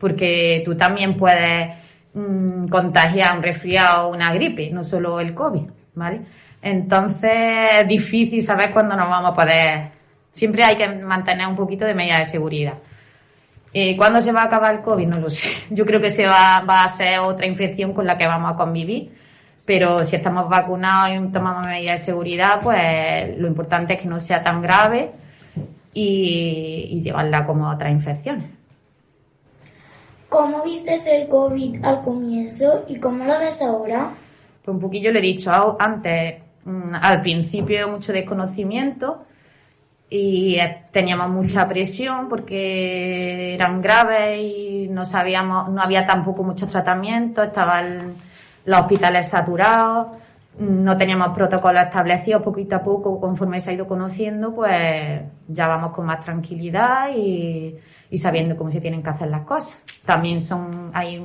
[0.00, 1.81] Porque tú también puedes
[2.14, 6.20] mm, contagiar un resfriado una gripe, no solo el COVID, ¿vale?
[6.62, 7.30] Entonces
[7.80, 9.90] es difícil saber cuándo nos vamos a poder.
[10.30, 12.74] Siempre hay que mantener un poquito de medida de seguridad.
[13.74, 15.06] Eh, ¿Cuándo se va a acabar el COVID?
[15.08, 15.50] No lo sé.
[15.70, 18.56] Yo creo que se va, va a ser otra infección con la que vamos a
[18.56, 19.12] convivir.
[19.64, 24.18] Pero si estamos vacunados y tomamos medidas de seguridad, pues lo importante es que no
[24.18, 25.12] sea tan grave
[25.94, 28.61] y, y llevarla como otras infecciones.
[30.32, 34.12] ¿Cómo viste el COVID al comienzo y cómo lo ves ahora?
[34.64, 39.26] Pues un poquillo le he dicho antes, mm, al principio mucho desconocimiento
[40.08, 46.70] y eh, teníamos mucha presión porque eran graves y no sabíamos, no había tampoco muchos
[46.70, 48.14] tratamientos, estaban
[48.64, 50.16] los hospitales saturados,
[50.58, 55.92] no teníamos protocolos establecidos poquito a poco, conforme se ha ido conociendo, pues ya vamos
[55.92, 57.76] con más tranquilidad y,
[58.12, 59.80] y sabiendo cómo se tienen que hacer las cosas.
[60.04, 61.18] También son, hay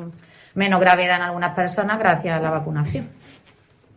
[0.55, 3.09] menos gravedad en algunas personas gracias a la vacunación.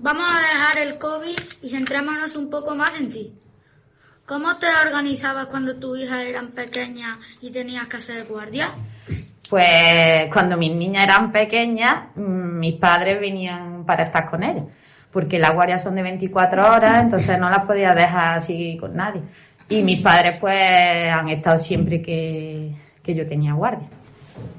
[0.00, 3.32] Vamos a dejar el COVID y centrémonos un poco más en ti.
[4.26, 8.70] ¿Cómo te organizabas cuando tus hijas eran pequeñas y tenías que hacer guardia?
[9.48, 14.64] Pues cuando mis niñas eran pequeñas, mm, mis padres venían para estar con ellas,
[15.12, 19.22] porque las guardias son de 24 horas, entonces no las podía dejar así con nadie.
[19.70, 20.54] Y mis padres pues
[21.10, 23.88] han estado siempre que, que yo tenía guardia.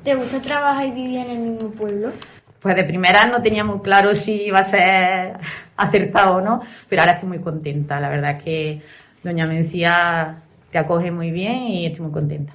[0.04, 2.12] ¿Te gusta trabajar y vivir en el mismo pueblo?
[2.60, 5.34] Pues de primera no tenía muy claro si iba a ser
[5.78, 8.00] acertado o no, pero ahora estoy muy contenta.
[8.00, 8.82] La verdad es que
[9.24, 10.38] Doña Mencía
[10.72, 12.54] te acoge muy bien y estoy muy contenta.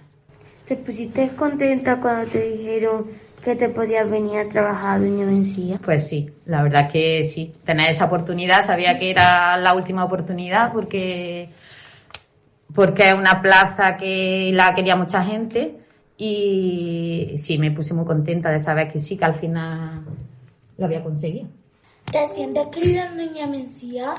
[0.67, 3.07] ¿Te pusiste contenta cuando te dijeron
[3.45, 5.79] que te podías venir a trabajar, doña Mencía?
[5.85, 7.53] Pues sí, la verdad que sí.
[7.65, 11.49] Tener esa oportunidad, sabía que era la última oportunidad porque,
[12.75, 15.77] porque es una plaza que la quería mucha gente
[16.19, 20.05] y sí, me puse muy contenta de saber que sí, que al final
[20.79, 21.49] lo había conseguido.
[22.11, 24.15] ¿Te sientes querida, doña Mencía?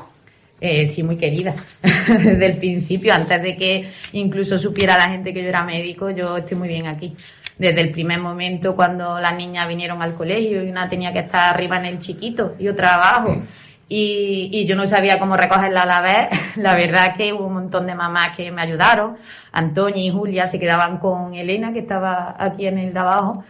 [0.60, 1.54] Eh, sí, muy querida.
[2.08, 6.38] Desde el principio, antes de que incluso supiera la gente que yo era médico, yo
[6.38, 7.14] estoy muy bien aquí.
[7.58, 11.54] Desde el primer momento, cuando las niñas vinieron al colegio y una tenía que estar
[11.54, 13.44] arriba en el chiquito y otra abajo,
[13.90, 16.28] y, y yo no sabía cómo recogerla a la vez,
[16.58, 19.18] la verdad que hubo un montón de mamás que me ayudaron.
[19.52, 23.44] Antonia y Julia se quedaban con Elena, que estaba aquí en el de abajo,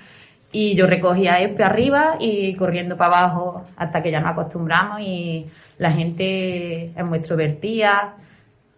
[0.52, 5.46] y yo recogía Espe arriba y corriendo para abajo hasta que ya nos acostumbramos y
[5.78, 8.16] la gente es muy extrovertida,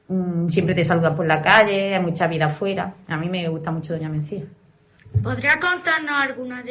[0.08, 2.94] mm, siempre te saludan por la calle, hay mucha vida afuera.
[3.08, 4.44] A mí me gusta mucho Doña Mencía.
[5.24, 6.64] ¿Podría contarnos alguna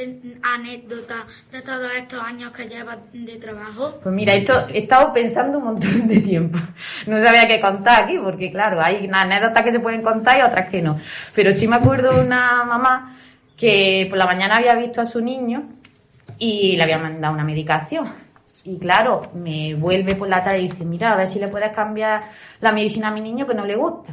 [0.43, 3.99] anécdota de todos estos años que llevas de trabajo?
[4.03, 6.59] Pues mira, esto he estado pensando un montón de tiempo.
[7.07, 10.71] No sabía qué contar aquí, porque claro, hay anécdotas que se pueden contar y otras
[10.71, 10.99] que no.
[11.35, 13.17] Pero sí me acuerdo de una mamá
[13.57, 15.69] que por la mañana había visto a su niño
[16.39, 18.09] y le había mandado una medicación.
[18.65, 21.71] Y claro, me vuelve por la tarde y dice, mira, a ver si le puedes
[21.73, 22.23] cambiar
[22.61, 24.13] la medicina a mi niño que no le gusta.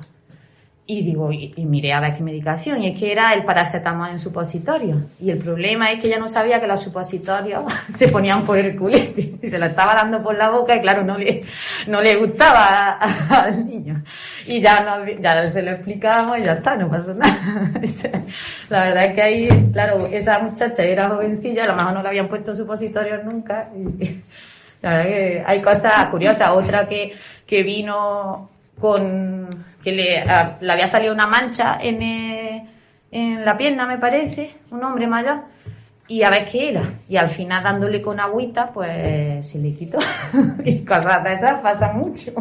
[0.88, 4.10] Y digo, y, y miré a ver qué medicación, y es que era el paracetamol
[4.10, 5.02] en supositorio.
[5.20, 8.76] Y el problema es que ella no sabía que los supositorios se ponían por el
[8.76, 9.32] culete.
[9.42, 11.42] Y se lo estaba dando por la boca y claro, no le,
[11.88, 14.04] no le gustaba al niño.
[14.46, 17.72] Y ya, no, ya se lo explicábamos y ya está, no pasó nada.
[18.70, 22.10] La verdad es que ahí, claro, esa muchacha era jovencilla, a lo mejor no le
[22.10, 23.70] habían puesto supositorios nunca.
[23.76, 24.22] Y,
[24.84, 26.52] la verdad que hay cosas curiosas.
[26.52, 27.14] Otra que,
[27.48, 29.50] que vino con
[29.86, 32.66] que le, a- le había salido una mancha en, eh,
[33.12, 35.42] en la pierna, me parece, un hombre mayor,
[36.08, 36.82] y a ver qué era.
[37.08, 40.00] Y al final dándole con agüita, pues se le quitó.
[40.66, 42.32] y cosas de esas pasan mucho.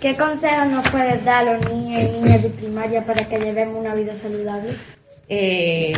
[0.00, 3.76] ¿Qué consejos nos puedes dar a los niños y niñas de primaria para que llevemos
[3.76, 4.74] una vida saludable?
[5.28, 5.92] Eh,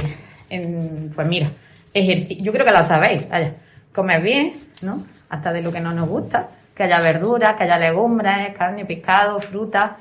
[0.50, 1.48] en- pues mira,
[1.94, 3.54] yo creo que lo sabéis, vaya,
[3.94, 4.52] comer bien,
[4.82, 5.02] ¿no?
[5.30, 9.40] Hasta de lo que no nos gusta, que haya verduras, que haya legumbres, carne, pescado,
[9.40, 9.96] fruta,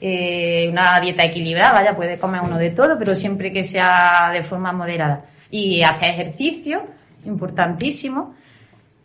[0.00, 4.42] eh, una dieta equilibrada, vaya, puede comer uno de todo, pero siempre que sea de
[4.42, 5.24] forma moderada.
[5.50, 6.82] Y hacer ejercicio,
[7.24, 8.34] importantísimo,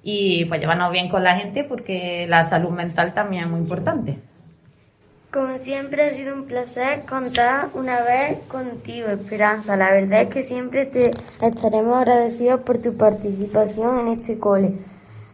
[0.04, 4.18] y pues llevarnos bien con la gente porque la salud mental también es muy importante.
[5.32, 9.78] Como siempre ha sido un placer contar una vez contigo, Esperanza.
[9.78, 11.12] La verdad es que siempre te
[11.42, 14.74] estaremos agradecidos por tu participación en este cole.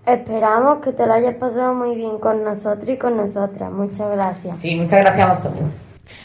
[0.07, 3.69] Esperamos que te lo hayas pasado muy bien con nosotros y con nosotras.
[3.69, 4.57] Muchas gracias.
[4.57, 5.69] Sí, muchas gracias a vosotros.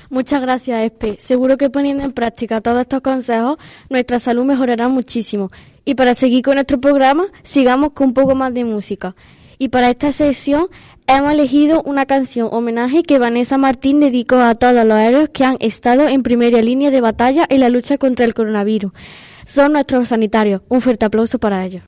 [0.08, 1.16] Muchas gracias, Espe.
[1.18, 3.58] Seguro que poniendo en práctica todos estos consejos,
[3.90, 5.50] nuestra salud mejorará muchísimo.
[5.84, 9.16] Y para seguir con nuestro programa, sigamos con un poco más de música.
[9.58, 10.68] Y para esta sesión
[11.08, 15.56] hemos elegido una canción homenaje que Vanessa Martín dedicó a todos los héroes que han
[15.58, 18.92] estado en primera línea de batalla en la lucha contra el coronavirus.
[19.44, 20.62] Son nuestros sanitarios.
[20.68, 21.82] Un fuerte aplauso para ellos.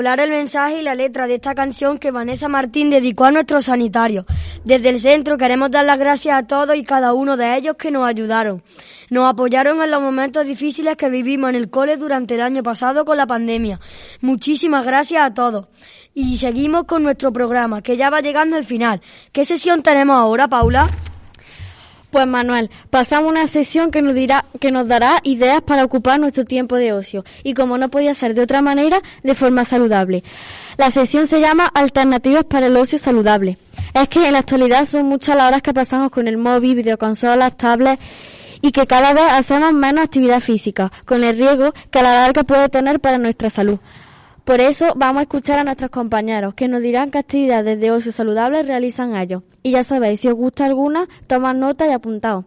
[0.00, 4.26] El mensaje y la letra de esta canción que Vanessa Martín dedicó a nuestros sanitarios.
[4.62, 7.90] Desde el centro queremos dar las gracias a todos y cada uno de ellos que
[7.90, 8.62] nos ayudaron.
[9.10, 13.04] Nos apoyaron en los momentos difíciles que vivimos en el cole durante el año pasado
[13.04, 13.80] con la pandemia.
[14.20, 15.66] Muchísimas gracias a todos.
[16.14, 19.02] Y seguimos con nuestro programa, que ya va llegando al final.
[19.32, 20.88] ¿Qué sesión tenemos ahora, Paula?
[22.10, 26.46] Pues Manuel, pasamos una sesión que nos dirá, que nos dará ideas para ocupar nuestro
[26.46, 30.24] tiempo de ocio y como no podía ser de otra manera, de forma saludable.
[30.78, 33.58] La sesión se llama Alternativas para el ocio saludable.
[33.92, 37.58] Es que en la actualidad son muchas las horas que pasamos con el móvil, videoconsolas,
[37.58, 38.02] tablets
[38.62, 42.42] y que cada vez hacemos menos actividad física, con el riesgo que a la larga
[42.42, 43.78] puede tener para nuestra salud.
[44.48, 48.12] Por eso vamos a escuchar a nuestros compañeros que nos dirán qué actividades de ocio
[48.12, 49.42] saludable realizan ellos.
[49.62, 52.46] Y ya sabéis, si os gusta alguna, tomad nota y apuntaos.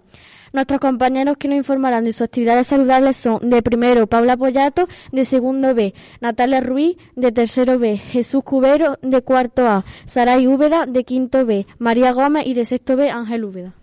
[0.52, 5.26] Nuestros compañeros que nos informarán de sus actividades saludables son de primero Paula Pollato, de
[5.26, 11.04] segundo B Natalia Ruiz, de tercero B Jesús Cubero, de cuarto A Saray Úbeda, de
[11.04, 13.76] quinto B María Gómez y de sexto B Ángel Úbeda.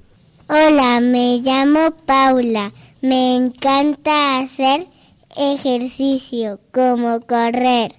[0.48, 2.72] Hola, me llamo Paula.
[3.00, 4.88] Me encanta hacer
[5.36, 7.94] ejercicio como correr,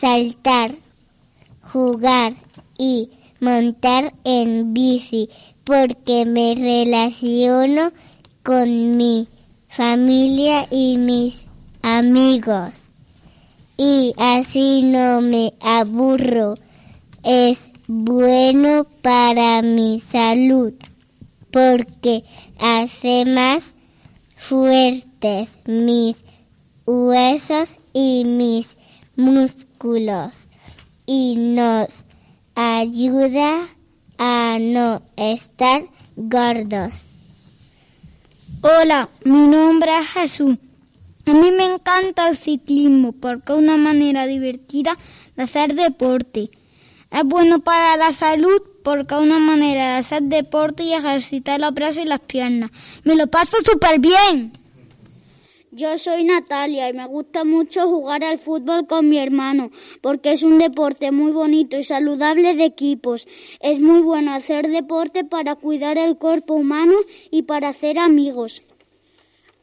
[0.00, 0.74] saltar,
[1.72, 2.34] jugar
[2.78, 5.28] y montar en bici
[5.64, 7.92] porque me relaciono
[8.42, 9.28] con mi
[9.68, 11.34] familia y mis
[11.82, 12.72] amigos
[13.76, 16.54] y así no me aburro.
[17.22, 20.72] Es bueno para mi salud
[21.50, 22.24] porque
[22.58, 23.62] hace más
[24.36, 26.16] fuertes mis
[26.86, 28.68] huesos y mis
[29.16, 29.65] músculos
[31.06, 31.88] y nos
[32.54, 33.68] ayuda
[34.18, 35.82] a no estar
[36.16, 36.92] gordos.
[38.62, 40.56] Hola, mi nombre es Jesús.
[41.26, 44.96] A mí me encanta el ciclismo porque es una manera divertida
[45.36, 46.50] de hacer deporte.
[47.10, 51.74] Es bueno para la salud porque es una manera de hacer deporte y ejercitar los
[51.74, 52.70] brazos y las piernas.
[53.04, 54.52] Me lo paso súper bien.
[55.78, 59.70] Yo soy Natalia y me gusta mucho jugar al fútbol con mi hermano
[60.00, 63.28] porque es un deporte muy bonito y saludable de equipos.
[63.60, 66.94] Es muy bueno hacer deporte para cuidar el cuerpo humano
[67.30, 68.62] y para hacer amigos.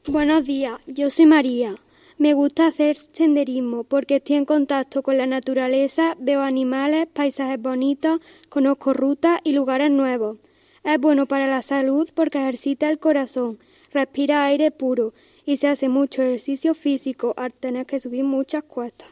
[0.06, 1.78] Buenos días, yo soy María.
[2.20, 8.22] Me gusta hacer senderismo porque estoy en contacto con la naturaleza, veo animales, paisajes bonitos,
[8.50, 10.38] conozco rutas y lugares nuevos.
[10.84, 13.58] Es bueno para la salud porque ejercita el corazón,
[13.92, 15.14] respira aire puro
[15.46, 19.08] y se hace mucho ejercicio físico al tener que subir muchas cuestas.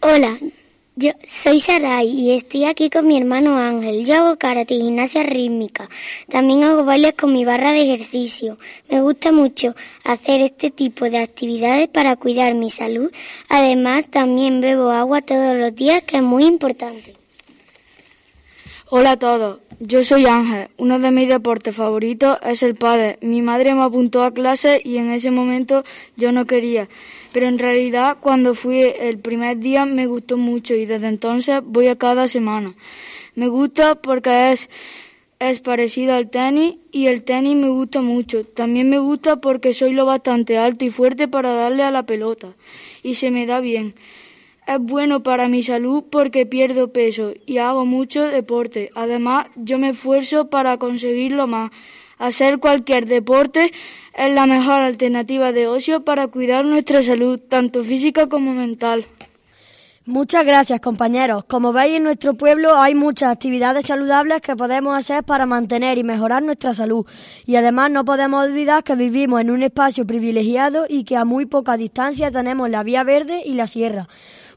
[0.00, 0.36] Hola,
[0.96, 4.04] yo soy Sarai y estoy aquí con mi hermano Ángel.
[4.04, 5.88] Yo hago karate y gimnasia rítmica.
[6.28, 8.58] También hago bailes con mi barra de ejercicio.
[8.88, 9.74] Me gusta mucho
[10.04, 13.10] hacer este tipo de actividades para cuidar mi salud.
[13.48, 17.14] Además, también bebo agua todos los días, que es muy importante.
[18.90, 20.68] Hola a todos, yo soy Ángel.
[20.76, 23.16] Uno de mis deportes favoritos es el pádel.
[23.22, 25.84] Mi madre me apuntó a clase y en ese momento
[26.16, 26.88] yo no quería,
[27.32, 31.88] pero en realidad cuando fui el primer día me gustó mucho y desde entonces voy
[31.88, 32.74] a cada semana.
[33.34, 34.68] Me gusta porque es
[35.38, 38.44] es parecido al tenis y el tenis me gusta mucho.
[38.44, 42.54] También me gusta porque soy lo bastante alto y fuerte para darle a la pelota
[43.02, 43.94] y se me da bien.
[44.70, 48.92] Es bueno para mi salud porque pierdo peso y hago mucho deporte.
[48.94, 51.72] Además, yo me esfuerzo para conseguirlo más.
[52.18, 53.72] Hacer cualquier deporte
[54.14, 59.06] es la mejor alternativa de ocio para cuidar nuestra salud, tanto física como mental.
[60.06, 61.42] Muchas gracias, compañeros.
[61.46, 66.04] Como veis, en nuestro pueblo hay muchas actividades saludables que podemos hacer para mantener y
[66.04, 67.04] mejorar nuestra salud.
[67.44, 71.46] Y además no podemos olvidar que vivimos en un espacio privilegiado y que a muy
[71.46, 74.06] poca distancia tenemos la vía verde y la sierra.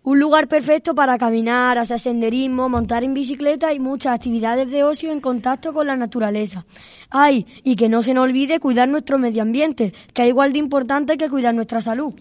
[0.06, 5.14] Un lugar perfecto para caminar, hacer senderismo, montar en bicicleta y muchas actividades de ocio
[5.14, 6.66] en contacto con la naturaleza.
[7.10, 10.60] Ay, y que no se nos olvide cuidar nuestro medio ambiente, que es igual de
[10.60, 12.14] importante que cuidar nuestra salud.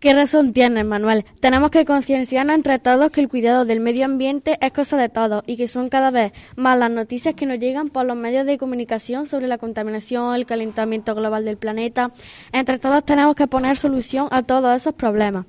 [0.00, 1.24] Qué razón tienes, Manuel.
[1.38, 5.44] Tenemos que concienciarnos entre todos que el cuidado del medio ambiente es cosa de todos
[5.46, 8.58] y que son cada vez más las noticias que nos llegan por los medios de
[8.58, 12.10] comunicación sobre la contaminación, el calentamiento global del planeta.
[12.50, 15.46] Entre todos tenemos que poner solución a todos esos problemas.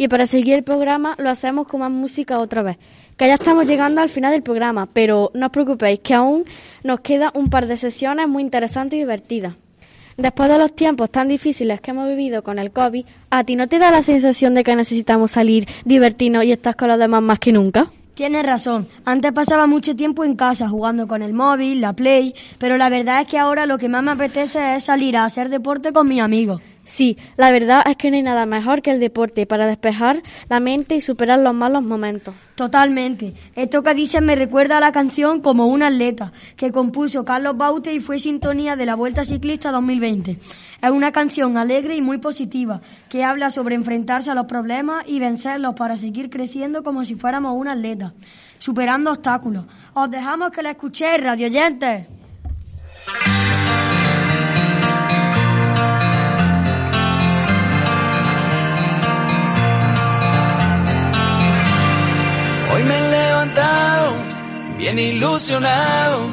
[0.00, 2.78] Y para seguir el programa lo hacemos con más música otra vez.
[3.18, 6.46] Que ya estamos llegando al final del programa, pero no os preocupéis que aún
[6.82, 9.56] nos queda un par de sesiones muy interesantes y divertidas.
[10.16, 13.68] Después de los tiempos tan difíciles que hemos vivido con el COVID, ¿a ti no
[13.68, 17.38] te da la sensación de que necesitamos salir, divertirnos y estar con los demás más
[17.38, 17.90] que nunca?
[18.14, 18.88] Tienes razón.
[19.04, 23.20] Antes pasaba mucho tiempo en casa jugando con el móvil, la Play, pero la verdad
[23.20, 26.22] es que ahora lo que más me apetece es salir a hacer deporte con mis
[26.22, 26.62] amigos.
[26.90, 30.58] Sí, la verdad es que no hay nada mejor que el deporte para despejar la
[30.58, 32.34] mente y superar los malos momentos.
[32.56, 33.32] Totalmente.
[33.54, 37.94] Esto que dices me recuerda a la canción Como un atleta, que compuso Carlos Baute
[37.94, 40.32] y fue sintonía de la Vuelta Ciclista 2020.
[40.82, 45.20] Es una canción alegre y muy positiva, que habla sobre enfrentarse a los problemas y
[45.20, 48.14] vencerlos para seguir creciendo como si fuéramos un atleta,
[48.58, 49.64] superando obstáculos.
[49.94, 52.08] Os dejamos que la escuchéis, radio oyentes.
[64.76, 66.28] Bien ilusionado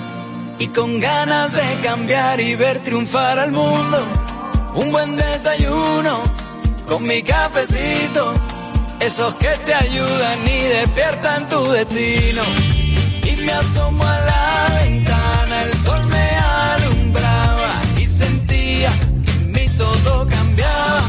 [0.60, 4.00] y con ganas de cambiar y ver triunfar al mundo.
[4.76, 6.22] Un buen desayuno
[6.86, 8.34] con mi cafecito,
[9.00, 12.42] esos que te ayudan y despiertan tu destino.
[13.24, 16.30] Y me asomo a la ventana, el sol me
[16.74, 18.92] alumbraba y sentía
[19.24, 21.02] que en mí todo cambiaba.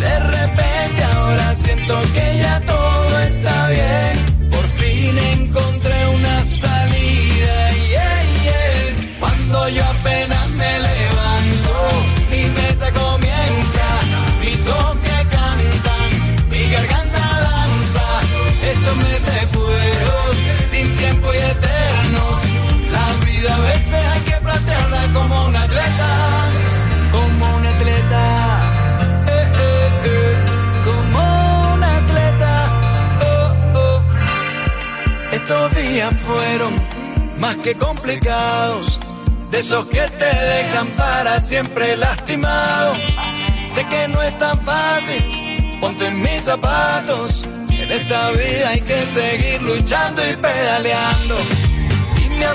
[0.00, 4.15] De repente ahora siento que ya todo está bien.
[37.38, 38.98] Más que complicados,
[39.50, 42.94] de esos que te dejan para siempre lastimado.
[43.60, 47.44] Sé que no es tan fácil, ponte en mis zapatos.
[47.68, 51.36] En esta vida hay que seguir luchando y pedaleando.
[52.24, 52.46] Y me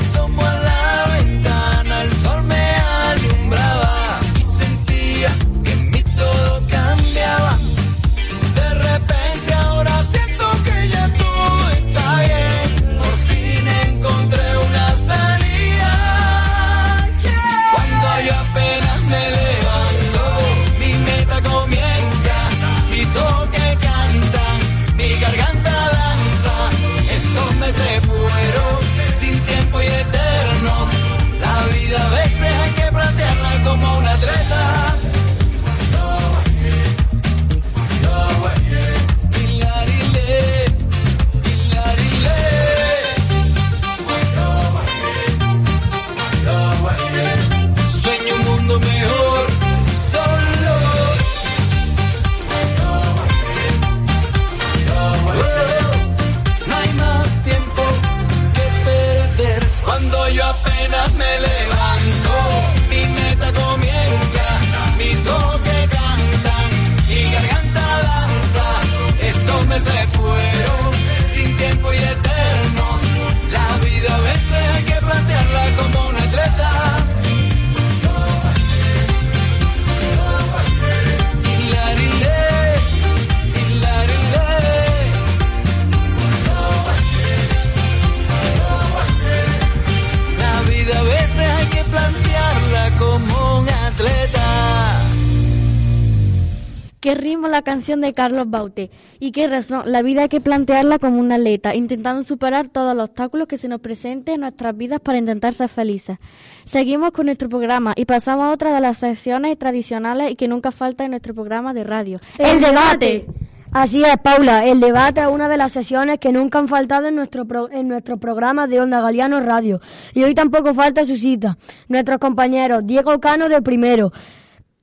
[98.02, 98.92] de Carlos Baute.
[99.20, 103.06] Y qué razón, la vida hay que plantearla como una atleta, intentando superar todos los
[103.10, 106.18] obstáculos que se nos presenten en nuestras vidas para intentar ser felices.
[106.66, 110.72] Seguimos con nuestro programa y pasamos a otra de las secciones tradicionales y que nunca
[110.72, 112.20] falta en nuestro programa de radio.
[112.38, 113.26] El debate.
[113.74, 114.66] Así es, Paula.
[114.66, 117.88] El debate es una de las sesiones que nunca han faltado en nuestro, pro- en
[117.88, 119.80] nuestro programa de Onda Galiano Radio.
[120.14, 121.58] Y hoy tampoco falta su cita.
[121.88, 124.12] Nuestros compañeros Diego Cano de primero,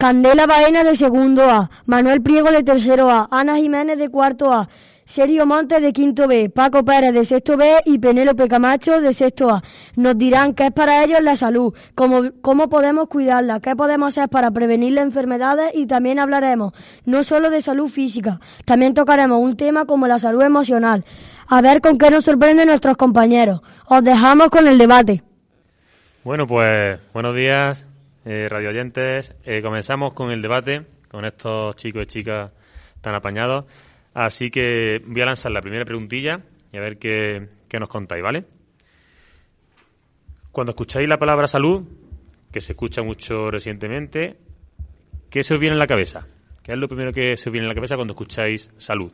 [0.01, 4.69] Candela Baena de segundo A, Manuel Priego de tercero A, Ana Jiménez de cuarto A,
[5.05, 9.51] Sergio Montes de quinto B, Paco Pérez de sexto B y Penélope Camacho de sexto
[9.51, 9.61] A.
[9.97, 14.29] Nos dirán qué es para ellos la salud, cómo, cómo podemos cuidarla, qué podemos hacer
[14.29, 16.75] para prevenir las enfermedades y también hablaremos
[17.05, 21.05] no solo de salud física, también tocaremos un tema como la salud emocional.
[21.49, 23.63] A ver con qué nos sorprenden nuestros compañeros.
[23.87, 25.25] Os dejamos con el debate.
[26.23, 27.88] Bueno, pues buenos días,
[28.29, 29.35] eh, radio oyentes.
[29.43, 32.53] Eh, comenzamos con el debate con estos chicos y chicas
[33.01, 33.65] tan apañados.
[34.13, 37.49] Así que voy a lanzar la primera preguntilla y a ver qué,
[37.81, 38.45] nos contáis, ¿vale?
[40.53, 41.85] Cuando escucháis la palabra salud,
[42.53, 44.37] que se escucha mucho recientemente,
[45.31, 46.27] ¿qué se os viene en la cabeza?
[46.63, 49.11] ¿Qué es lo primero que se os viene en la cabeza cuando escucháis salud?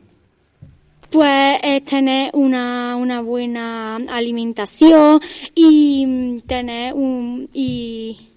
[1.09, 5.21] Pues es tener una, una buena alimentación
[5.53, 8.34] y mm, tener un y,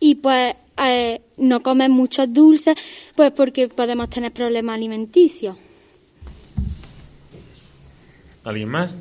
[0.00, 2.74] y pues eh, no comer muchos dulces,
[3.14, 5.56] pues porque podemos tener problemas alimenticios.
[8.42, 8.94] ¿Alguien más?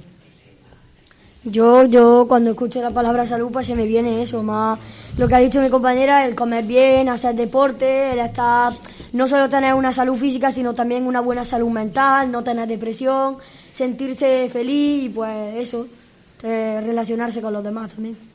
[1.45, 4.77] Yo, yo cuando escucho la palabra salud, pues se me viene eso, más
[5.17, 8.73] lo que ha dicho mi compañera, el comer bien, hacer deporte, el estar,
[9.13, 13.37] no solo tener una salud física, sino también una buena salud mental, no tener depresión,
[13.73, 15.87] sentirse feliz y pues eso,
[16.43, 18.28] eh, relacionarse con los demás también.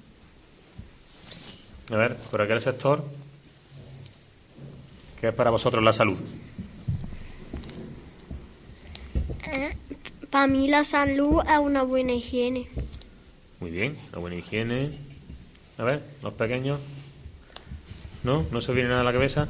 [1.91, 3.05] A ver, por aquel sector,
[5.21, 6.17] ¿qué es para vosotros la salud?
[10.31, 12.67] Para mí la salud es una buena higiene.
[13.61, 14.91] Muy bien, la buena higiene.
[15.79, 16.81] A ver, los pequeños.
[18.25, 18.45] ¿No?
[18.51, 19.49] ¿No se viene nada a la cabeza?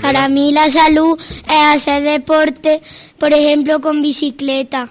[0.00, 2.80] Para mí la salud es hacer deporte,
[3.18, 4.90] por ejemplo, con bicicleta.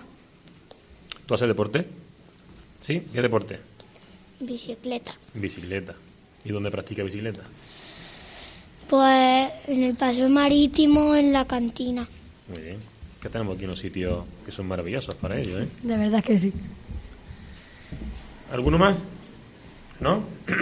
[1.25, 1.87] ¿Tú haces deporte?
[2.81, 3.03] ¿Sí?
[3.13, 3.59] ¿Qué deporte?
[4.39, 5.11] Bicicleta.
[5.33, 5.95] Bicicleta.
[6.45, 7.41] ¿Y dónde practica bicicleta?
[8.89, 12.07] Pues en el paseo marítimo, en la cantina.
[12.47, 12.77] Muy bien.
[13.21, 15.67] Que tenemos aquí unos sitios que son maravillosos para ello, ¿eh?
[15.81, 16.53] De verdad que sí.
[18.51, 18.95] ¿Alguno más?
[19.99, 20.23] ¿No?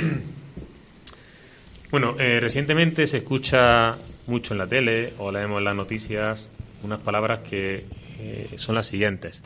[1.91, 3.97] bueno, eh, recientemente se escucha
[4.27, 6.49] mucho en la tele o leemos en las noticias
[6.83, 7.85] unas palabras que
[8.19, 9.43] eh, son las siguientes.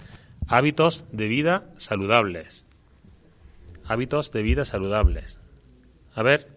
[0.47, 2.65] Hábitos de vida saludables.
[3.89, 5.39] Hábitos de vida saludables.
[6.13, 6.47] A ver,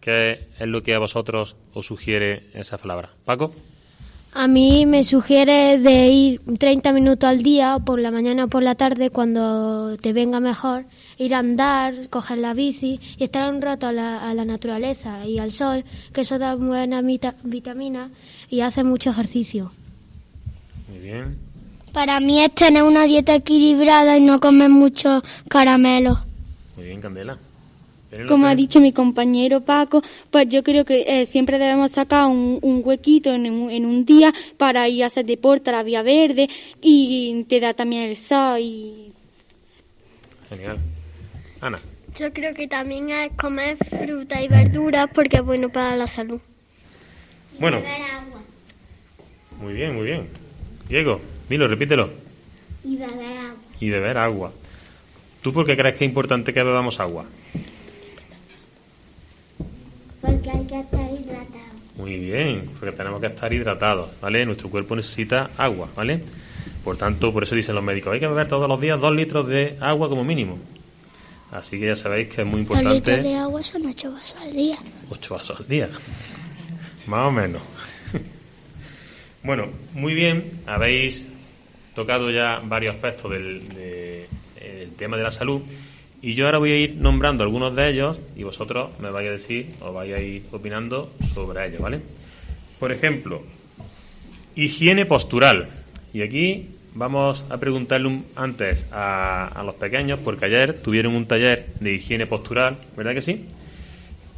[0.00, 3.10] ¿qué es lo que a vosotros os sugiere esa palabra?
[3.24, 3.54] Paco.
[4.34, 8.62] A mí me sugiere de ir 30 minutos al día, por la mañana o por
[8.62, 10.84] la tarde, cuando te venga mejor,
[11.18, 15.24] ir a andar, coger la bici y estar un rato a la, a la naturaleza
[15.24, 18.10] y al sol, que eso da buena vita- vitamina
[18.50, 19.70] y hace mucho ejercicio.
[20.88, 21.38] Muy bien.
[21.92, 26.18] Para mí es tener una dieta equilibrada y no comer muchos caramelos.
[26.76, 27.38] Muy bien, Candela.
[28.28, 32.60] Como ha dicho mi compañero Paco, pues yo creo que eh, siempre debemos sacar un,
[32.62, 36.02] un huequito en un, en un día para ir a hacer deporte a la vía
[36.02, 36.48] verde
[36.80, 39.12] y te da también el sol y
[40.48, 40.78] Genial.
[41.60, 41.78] Ana.
[42.16, 46.40] Yo creo que también es comer fruta y verduras porque es bueno para la salud.
[47.58, 47.80] Bueno.
[49.60, 50.28] Muy bien, muy bien.
[50.88, 52.10] Diego, dilo, repítelo.
[52.84, 53.56] Y beber agua.
[53.80, 54.52] Y beber agua.
[55.44, 57.26] ¿Tú por qué crees que es importante que bebamos agua?
[60.22, 61.74] Porque hay que estar hidratado.
[61.98, 64.46] Muy bien, porque tenemos que estar hidratados, ¿vale?
[64.46, 66.22] Nuestro cuerpo necesita agua, ¿vale?
[66.82, 69.46] Por tanto, por eso dicen los médicos, hay que beber todos los días dos litros
[69.46, 70.58] de agua como mínimo.
[71.52, 74.36] Así que ya sabéis que es muy Los litros de importante agua son ocho vasos
[74.40, 74.78] al día.
[75.10, 75.88] ocho vasos al día.
[77.06, 77.60] Más o menos.
[79.42, 81.26] bueno, muy bien, habéis
[81.94, 84.03] tocado ya varios aspectos del, de- del
[84.94, 85.60] tema de la salud
[86.22, 89.32] y yo ahora voy a ir nombrando algunos de ellos y vosotros me vais a
[89.32, 92.00] decir o vais a ir opinando sobre ellos, ¿vale?
[92.80, 93.42] Por ejemplo,
[94.54, 95.68] higiene postural.
[96.12, 101.26] Y aquí vamos a preguntarle un- antes a, a los pequeños, porque ayer tuvieron un
[101.26, 103.44] taller de higiene postural, ¿verdad que sí?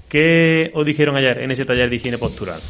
[0.09, 2.61] ¿Qué os dijeron ayer en ese taller de higiene postural?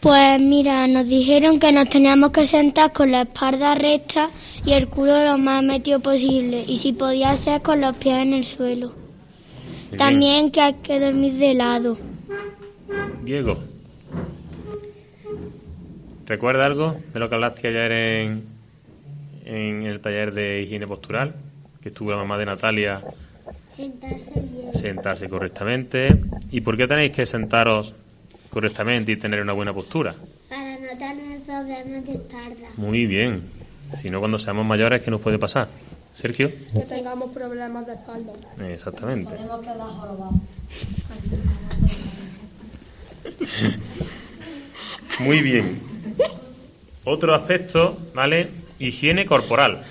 [0.00, 4.30] Pues mira, nos dijeron que nos teníamos que sentar con la espalda recta
[4.64, 6.64] y el culo lo más metido posible.
[6.66, 8.92] Y si podía ser con los pies en el suelo.
[9.96, 11.98] También que hay que dormir de lado.
[13.24, 13.56] Diego.
[16.26, 18.44] ¿Recuerda algo de lo que hablaste ayer en,
[19.46, 21.34] en el taller de higiene postural?
[21.80, 23.02] Que estuvo la mamá de Natalia
[23.74, 24.74] Sentarse bien.
[24.74, 26.08] sentarse correctamente.
[26.50, 27.94] ¿Y por qué tenéis que sentaros
[28.50, 30.14] correctamente y tener una buena postura?
[30.48, 32.68] Para no tener problemas de espalda.
[32.76, 33.42] Muy bien.
[33.94, 35.68] Si no, cuando seamos mayores, ¿qué nos puede pasar?
[36.12, 36.50] Sergio.
[36.72, 38.32] Que tengamos problemas de espalda.
[38.68, 39.30] Exactamente.
[39.34, 40.34] Podemos quedar jorobados.
[45.20, 45.80] Muy bien.
[47.04, 48.48] Otro aspecto, ¿vale?
[48.78, 49.84] Higiene corporal.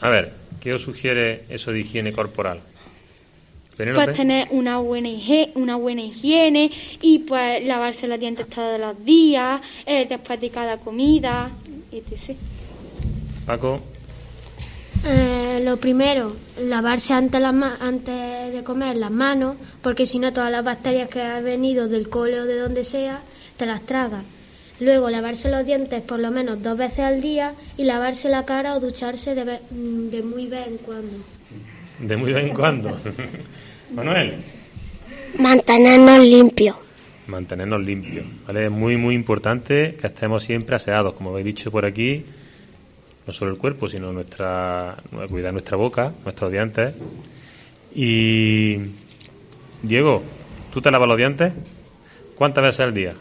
[0.00, 2.60] A ver, ¿qué os sugiere eso de higiene corporal?
[3.76, 6.70] Pues tener una buena higiene, una buena higiene
[7.02, 11.50] y pues lavarse los dientes todos los días, eh, después de cada comida,
[11.92, 12.36] etc.
[13.44, 13.80] Paco.
[15.04, 20.32] Eh, lo primero, lavarse antes, las ma- antes de comer las manos, porque si no
[20.32, 23.20] todas las bacterias que han venido del cole o de donde sea,
[23.56, 24.24] te las tragas.
[24.80, 28.74] Luego, lavarse los dientes por lo menos dos veces al día y lavarse la cara
[28.74, 31.16] o ducharse de, mm, de muy vez en cuando.
[32.00, 32.98] De muy vez en cuando.
[33.92, 34.36] Manuel.
[35.38, 36.76] Mantenernos limpios.
[37.26, 38.24] Mantenernos limpios.
[38.46, 38.66] ¿vale?
[38.66, 42.24] Es muy, muy importante que estemos siempre aseados, como habéis dicho por aquí.
[43.26, 44.96] No solo el cuerpo, sino nuestra,
[45.28, 46.94] cuidar nuestra boca, nuestros dientes.
[47.94, 48.76] Y
[49.82, 50.22] Diego,
[50.72, 51.52] ¿tú te lavas los dientes?
[52.36, 53.14] ¿Cuántas veces al día?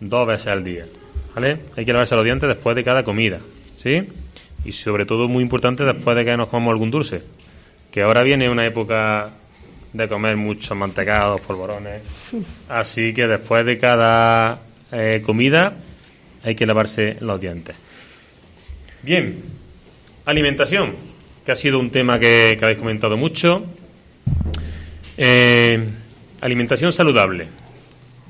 [0.00, 0.86] Dos veces al día.
[1.34, 1.58] ¿Vale?
[1.76, 3.40] Hay que lavarse los dientes después de cada comida.
[3.76, 4.06] ¿Sí?
[4.64, 7.22] Y sobre todo, muy importante, después de que nos comamos algún dulce.
[7.90, 9.30] Que ahora viene una época
[9.92, 12.02] de comer muchos mantecados, polvorones.
[12.68, 14.60] Así que después de cada
[14.92, 15.74] eh, comida
[16.42, 17.76] hay que lavarse los dientes.
[19.02, 19.42] Bien,
[20.26, 20.94] alimentación,
[21.44, 23.64] que ha sido un tema que, que habéis comentado mucho.
[25.16, 25.84] Eh,
[26.40, 27.46] alimentación saludable.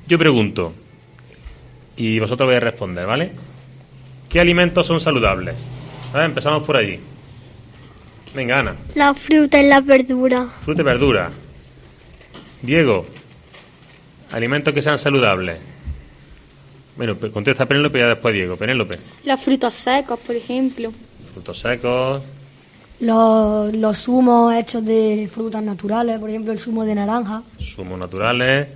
[0.07, 0.73] Yo pregunto,
[1.97, 3.31] y vosotros vais a responder, ¿vale?
[4.29, 5.55] ¿Qué alimentos son saludables?
[6.15, 6.97] A ver, empezamos por allí.
[8.33, 8.73] Venga, Ana.
[8.93, 10.45] La fruta y la verdura.
[10.61, 11.29] Fruta y verdura.
[12.61, 13.05] Diego.
[14.31, 15.57] Alimentos que sean saludables.
[16.95, 18.55] Bueno, pues contesta Penélope y ya después Diego.
[18.55, 18.97] Penélope.
[19.25, 20.93] Las frutas secas, por ejemplo.
[21.33, 22.21] Frutos secos.
[23.01, 27.43] Los, los zumos hechos de frutas naturales, por ejemplo, el zumo de naranja.
[27.59, 28.69] Zumos naturales.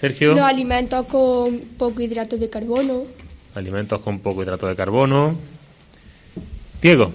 [0.00, 0.32] Sergio.
[0.32, 3.02] Los alimentos con poco hidrato de carbono.
[3.54, 5.57] Alimentos con poco hidrato de carbono.
[6.80, 7.12] Diego.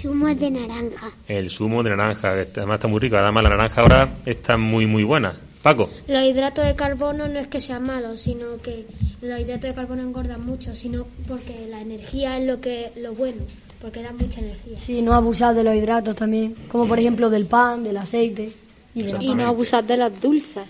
[0.00, 1.12] Zumo de naranja.
[1.28, 3.16] El zumo de naranja, que además está muy rico.
[3.16, 5.34] Además, la naranja ahora está muy, muy buena.
[5.62, 5.90] Paco.
[6.08, 8.86] Los hidratos de carbono no es que sean malos, sino que
[9.22, 13.42] los hidratos de carbono engordan mucho, sino porque la energía es lo que lo bueno,
[13.80, 14.78] porque da mucha energía.
[14.78, 18.52] Sí, no abusar de los hidratos también, como por ejemplo del pan, del aceite
[18.94, 20.64] y de la Y no abusar de las dulces.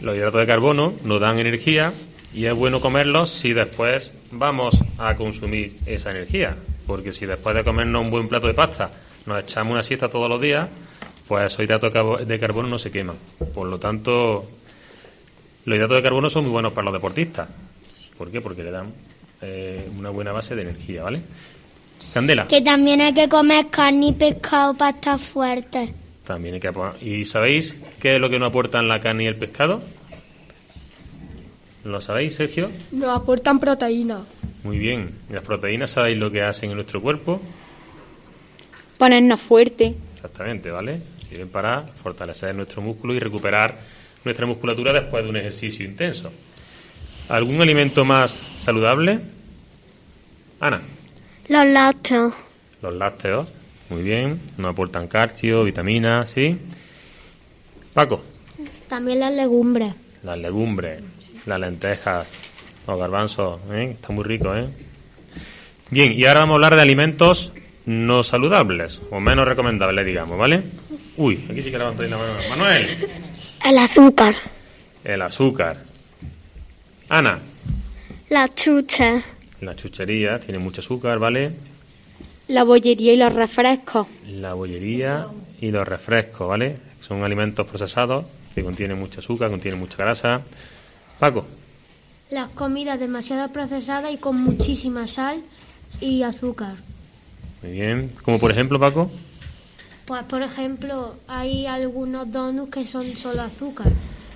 [0.00, 1.92] Los hidratos de carbono nos dan energía
[2.36, 6.54] y es bueno comerlos si después vamos a consumir esa energía.
[6.86, 8.90] Porque si después de comernos un buen plato de pasta
[9.26, 10.68] nos echamos una siesta todos los días,
[11.26, 13.16] pues esos hidratos de carbo- de carbono no se queman.
[13.52, 14.48] Por lo tanto,
[15.64, 17.48] los hidratos de carbono son muy buenos para los deportistas.
[18.16, 18.40] ¿Por qué?
[18.40, 18.92] Porque le dan
[19.42, 21.22] eh, una buena base de energía, ¿vale?
[22.14, 22.46] Candela.
[22.46, 25.92] Que también hay que comer carne y pescado para estar fuerte.
[26.24, 26.70] También hay que
[27.02, 29.82] ¿Y sabéis qué es lo que nos aportan la carne y el pescado?
[31.86, 32.68] ¿Lo sabéis, Sergio?
[32.90, 34.24] Nos aportan proteína.
[34.64, 35.10] Muy bien.
[35.30, 37.40] Las proteínas, ¿sabéis lo que hacen en nuestro cuerpo?
[38.98, 39.94] Ponernos fuerte.
[40.14, 41.00] Exactamente, ¿vale?
[41.28, 43.76] Sirven para fortalecer nuestro músculo y recuperar
[44.24, 46.32] nuestra musculatura después de un ejercicio intenso.
[47.28, 49.20] ¿Algún alimento más saludable?
[50.58, 50.80] Ana,
[51.48, 52.34] Los lácteos.
[52.82, 53.46] los lácteos.
[53.90, 54.40] Muy bien.
[54.56, 56.58] Nos aportan calcio, vitaminas, ¿sí?
[57.94, 58.22] Paco,
[58.88, 59.94] También las legumbres.
[60.24, 61.00] las legumbres,
[61.46, 62.26] las lentejas,
[62.86, 63.90] los garbanzos, ¿eh?
[63.92, 64.66] Está muy rico, ¿eh?
[65.90, 67.52] Bien, y ahora vamos a hablar de alimentos
[67.86, 70.62] no saludables, o menos recomendables, digamos, ¿vale?
[71.16, 72.32] Uy, aquí sí que levantáis la mano.
[72.50, 72.88] Manuel,
[73.64, 74.34] El azúcar.
[75.04, 75.78] el azúcar.
[77.08, 77.38] Ana,
[78.28, 79.22] La chucha.
[79.60, 81.52] la chuchería tiene mucho azúcar, ¿vale?
[82.48, 84.06] La bollería y los refrescos.
[84.28, 85.26] La bollería
[85.60, 86.76] y los refrescos, ¿vale?
[87.00, 88.24] Son alimentos procesados
[88.54, 90.42] que contienen mucho azúcar, contienen mucha grasa.
[91.18, 91.44] Paco,
[92.30, 95.42] Las comidas demasiado procesadas y con muchísima sal
[96.00, 96.74] y azúcar.
[97.62, 98.10] muy bien.
[98.24, 99.10] Como por ejemplo, Paco,
[100.06, 103.88] Pues, por ejemplo, hay algunos donuts que son solo azúcar,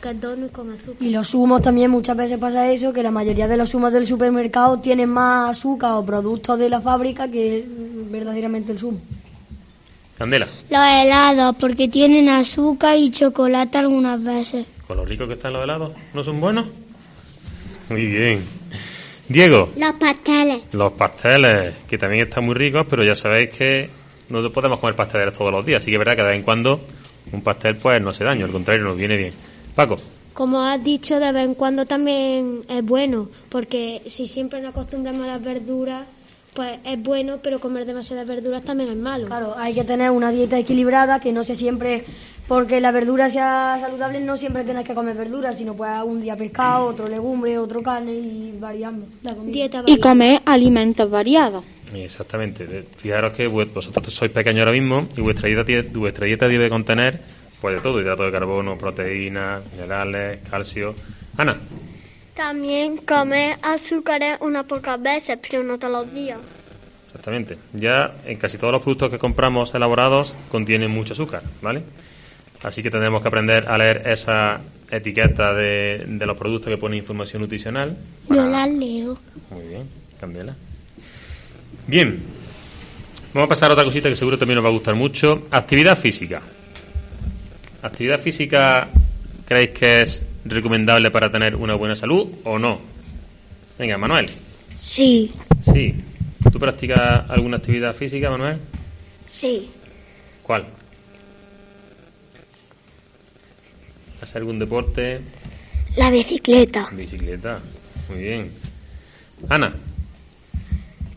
[0.02, 0.96] que es donut con azúcar.
[1.00, 4.06] Y los zumos también muchas veces pasa eso, que la mayoría de los zumos del
[4.06, 7.64] supermercado tienen más azúcar o productos de la fábrica que
[8.10, 8.98] verdaderamente el zumo.
[10.18, 14.66] Candela, Los helados, porque tienen azúcar y chocolate algunas veces.
[14.90, 16.66] Con lo rico que están los helados, ¿no son buenos?
[17.90, 18.42] Muy bien.
[19.28, 20.62] Diego, Los pasteles.
[20.72, 23.88] los pasteles, que también están muy ricos, pero ya sabéis que
[24.30, 26.42] no podemos comer pasteles todos los días, así que es verdad que de vez en
[26.42, 26.80] cuando
[27.30, 29.32] un pastel pues no hace daño, al contrario, nos viene bien.
[29.76, 29.96] Paco,
[30.34, 35.22] Como has dicho, de vez en cuando también es bueno, porque si siempre nos acostumbramos
[35.22, 36.04] a las verduras,
[36.52, 39.26] pues es bueno, pero comer demasiadas verduras también es malo.
[39.28, 42.04] Claro, hay que tener una dieta equilibrada que no sea siempre,
[42.50, 46.34] porque la verdura sea saludable, no siempre tienes que comer verduras, sino pues un día
[46.34, 49.84] pescado, otro legumbre, otro carne y variando la comida.
[49.86, 51.62] Y comer alimentos variados.
[51.94, 52.86] Exactamente.
[52.96, 57.20] Fijaros que vosotros sois pequeños ahora mismo y vuestra dieta, vuestra dieta debe contener
[57.60, 60.96] pues de todo, hidratos de carbono, proteínas, minerales, calcio.
[61.36, 61.56] Ana,
[62.34, 66.40] También comer azúcares unas pocas veces, pero no todos los días.
[67.06, 67.58] exactamente.
[67.74, 71.84] Ya en casi todos los productos que compramos elaborados contienen mucho azúcar, ¿vale?
[72.62, 76.96] Así que tendremos que aprender a leer esa etiqueta de, de los productos que pone
[76.96, 77.96] información nutricional.
[78.28, 79.18] Yo las leo.
[79.50, 79.88] Muy bien,
[80.20, 80.54] Candela.
[81.86, 82.20] Bien,
[83.32, 85.40] vamos a pasar a otra cosita que seguro también nos va a gustar mucho.
[85.50, 86.42] Actividad física.
[87.82, 88.88] ¿Actividad física
[89.46, 92.78] creéis que es recomendable para tener una buena salud o no?
[93.78, 94.26] Venga, Manuel.
[94.76, 95.32] Sí,
[95.72, 95.94] Sí.
[96.50, 98.58] ¿Tú practicas alguna actividad física, Manuel?
[99.26, 99.70] sí.
[100.42, 100.64] ¿Cuál?
[104.20, 105.20] ¿Hacer algún deporte?
[105.96, 106.88] La bicicleta.
[106.92, 107.60] Bicicleta.
[108.08, 108.50] Muy bien.
[109.48, 109.74] Ana,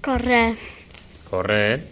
[0.01, 0.56] Correr.
[1.30, 1.88] correr.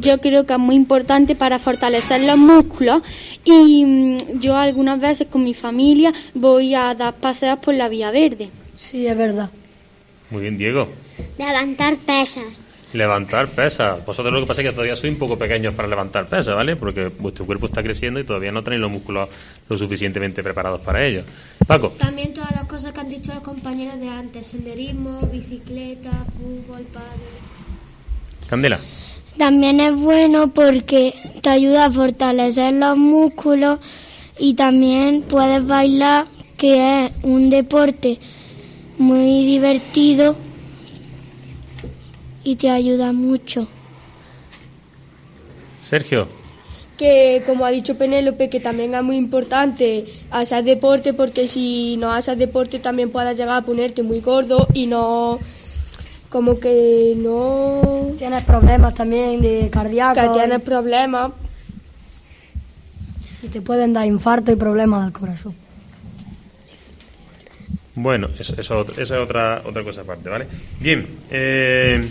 [0.00, 3.02] Yo creo que es muy importante para fortalecer los músculos
[3.44, 8.10] y mm, yo algunas veces con mi familia voy a dar paseos por la vía
[8.10, 8.48] verde.
[8.76, 9.48] Sí, es verdad.
[10.30, 10.88] Muy bien, Diego.
[11.38, 12.44] Levantar pesas.
[12.92, 14.04] Levantar pesas.
[14.04, 16.74] Vosotros lo que pasa es que todavía sois un poco pequeños para levantar pesas, ¿vale?
[16.74, 19.28] Porque vuestro cuerpo está creciendo y todavía no tenéis los músculos
[19.68, 21.22] lo suficientemente preparados para ello.
[21.66, 26.82] Paco, También todas las cosas que han dicho los compañeros de antes, senderismo, bicicleta, fútbol,
[26.92, 28.48] pádel.
[28.48, 28.80] Candela.
[29.38, 33.78] También es bueno porque te ayuda a fortalecer los músculos
[34.38, 36.26] y también puedes bailar,
[36.56, 38.18] que es un deporte
[38.98, 40.36] muy divertido
[42.44, 43.68] y te ayuda mucho.
[45.84, 46.28] Sergio.
[46.96, 52.12] Que como ha dicho Penélope, que también es muy importante hacer deporte porque si no
[52.12, 55.38] haces deporte también puedes llegar a ponerte muy gordo y no
[56.28, 60.22] como que no Tienes problemas también de cardíacos.
[60.22, 61.32] que tienes problemas
[63.42, 65.54] Y te pueden dar infarto y problemas del corazón.
[67.96, 70.46] Bueno, eso, eso, eso es otra, otra cosa aparte, ¿vale?
[70.78, 72.08] Bien, eh,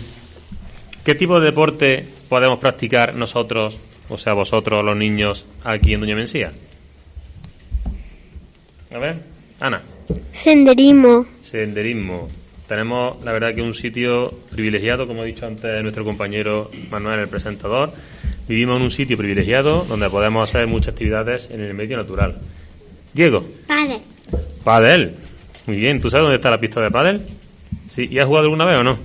[1.04, 3.78] ¿qué tipo de deporte podemos practicar nosotros,
[4.08, 6.52] o sea, vosotros, los niños, aquí en Doña Mencía?
[8.92, 9.16] A ver,
[9.60, 9.82] Ana.
[10.32, 11.24] Senderismo.
[11.42, 12.28] Senderismo.
[12.66, 17.28] Tenemos, la verdad, que un sitio privilegiado, como ha dicho antes nuestro compañero Manuel, el
[17.28, 17.92] presentador.
[18.48, 22.38] Vivimos en un sitio privilegiado donde podemos hacer muchas actividades en el medio natural.
[23.12, 23.44] Diego.
[23.66, 24.00] Padre.
[24.62, 25.16] Padel.
[25.66, 26.00] Muy bien.
[26.00, 27.20] ¿Tú sabes dónde está la pista de pádel?
[27.88, 28.08] Sí.
[28.10, 28.98] ¿Y has jugado alguna vez o no?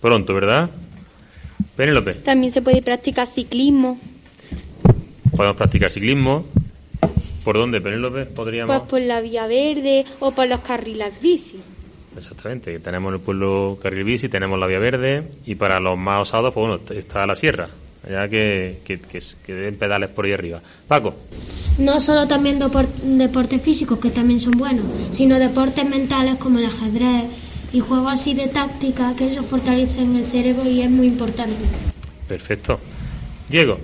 [0.00, 0.70] Pronto, ¿verdad?
[1.76, 2.14] Penélope.
[2.14, 3.98] También se puede practicar ciclismo,
[5.36, 6.44] Podemos practicar ciclismo.
[7.44, 8.26] ¿Por dónde, Penélope?
[8.26, 8.76] Podríamos...
[8.76, 11.58] pues por la vía verde o por los carriles bici.
[12.16, 12.78] Exactamente.
[12.80, 16.52] Tenemos en el pueblo Carril Bici, tenemos la Vía Verde y para los más osados,
[16.52, 17.68] pues bueno, está la sierra.
[18.10, 20.60] Ya que, que, que, que den pedales por ahí arriba.
[20.88, 21.14] Paco.
[21.78, 26.66] No solo también depor- deportes físicos, que también son buenos, sino deportes mentales como el
[26.66, 27.24] ajedrez
[27.72, 31.64] y juegos así de táctica, que eso fortalecen el cerebro y es muy importante.
[32.26, 32.80] Perfecto.
[33.48, 33.78] Diego.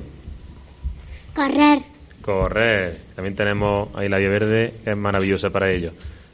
[1.34, 1.80] Correr.
[2.20, 2.98] Correr.
[3.14, 5.92] También tenemos ahí la Vía Verde, que es maravillosa para ello.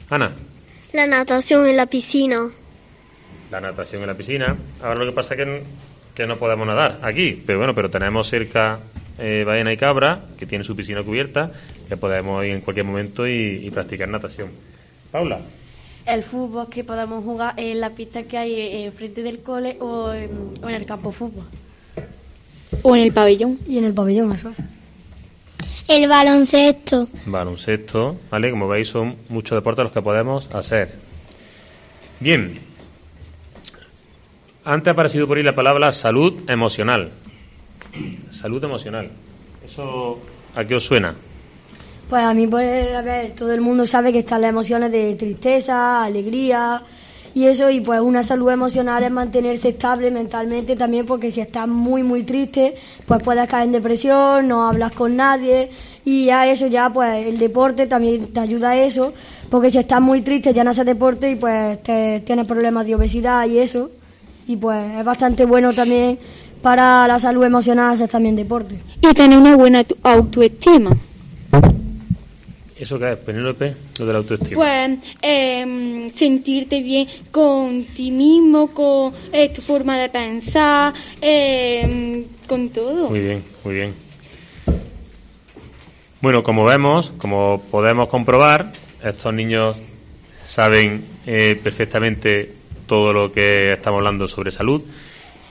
[0.09, 0.31] Ana.
[0.93, 2.49] La natación en la piscina.
[3.51, 4.55] La natación en la piscina.
[4.81, 5.63] Ahora lo que pasa es que,
[6.15, 8.79] que no podemos nadar aquí, pero bueno, pero tenemos cerca
[9.17, 11.51] eh, Baena y Cabra, que tiene su piscina cubierta,
[11.87, 14.49] que podemos ir en cualquier momento y, y practicar natación.
[15.11, 15.39] Paula.
[16.05, 20.11] El fútbol que podemos jugar en la pista que hay eh, enfrente del cole o
[20.11, 20.29] en,
[20.61, 21.45] o en el campo de fútbol.
[22.81, 23.59] O en el pabellón.
[23.67, 24.57] Y en el pabellón, eso es.
[25.87, 27.09] El baloncesto.
[27.25, 28.49] baloncesto, ¿vale?
[28.51, 30.93] Como veis, son muchos deportes los que podemos hacer.
[32.19, 32.57] Bien.
[34.65, 37.11] Antes ha aparecido por ahí la palabra salud emocional.
[38.29, 39.11] Salud emocional.
[39.63, 40.19] ¿Eso
[40.55, 41.15] a qué os suena?
[42.13, 45.15] Pues a mí, pues, a ver, todo el mundo sabe que están las emociones de
[45.15, 46.83] tristeza, alegría
[47.33, 51.67] y eso, y pues una salud emocional es mantenerse estable mentalmente también, porque si estás
[51.67, 52.75] muy, muy triste,
[53.07, 55.71] pues puedes caer en depresión, no hablas con nadie,
[56.05, 59.11] y a eso ya, pues el deporte también te ayuda a eso,
[59.49, 62.93] porque si estás muy triste ya no haces deporte y pues te, tienes problemas de
[62.93, 63.89] obesidad y eso,
[64.47, 66.19] y pues es bastante bueno también
[66.61, 68.77] para la salud emocional hacer también deporte.
[69.01, 70.95] Y tener una buena tu- autoestima.
[72.83, 73.75] ¿Eso qué es, Penélope?
[73.97, 74.57] Lo de la autoestima.
[74.57, 82.67] Pues em, sentirte bien con ti mismo, con eh, tu forma de pensar, em, con
[82.71, 83.09] todo.
[83.09, 83.93] Muy bien, muy bien.
[86.19, 89.81] Bueno, como vemos, como podemos comprobar, estos niños
[90.43, 92.51] saben eh, perfectamente
[92.85, 94.81] todo lo que estamos hablando sobre salud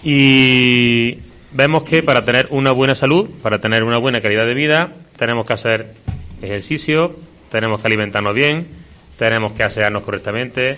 [0.04, 1.16] y
[1.50, 5.46] vemos que para tener una buena salud, para tener una buena calidad de vida, tenemos
[5.46, 6.02] que hacer
[6.42, 7.16] ejercicio,
[7.50, 8.66] tenemos que alimentarnos bien,
[9.18, 10.76] tenemos que asearnos correctamente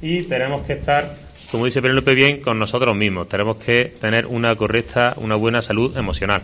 [0.00, 1.16] y tenemos que estar,
[1.50, 3.28] como dice Penélope bien, con nosotros mismos.
[3.28, 6.42] Tenemos que tener una correcta, una buena salud emocional.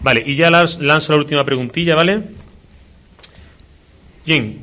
[0.00, 2.22] Vale, y ya lanzo la última preguntilla, ¿vale?
[4.24, 4.58] Bien,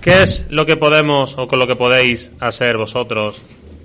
[0.00, 3.40] ¿qué es lo que podemos o con lo que podéis hacer vosotros?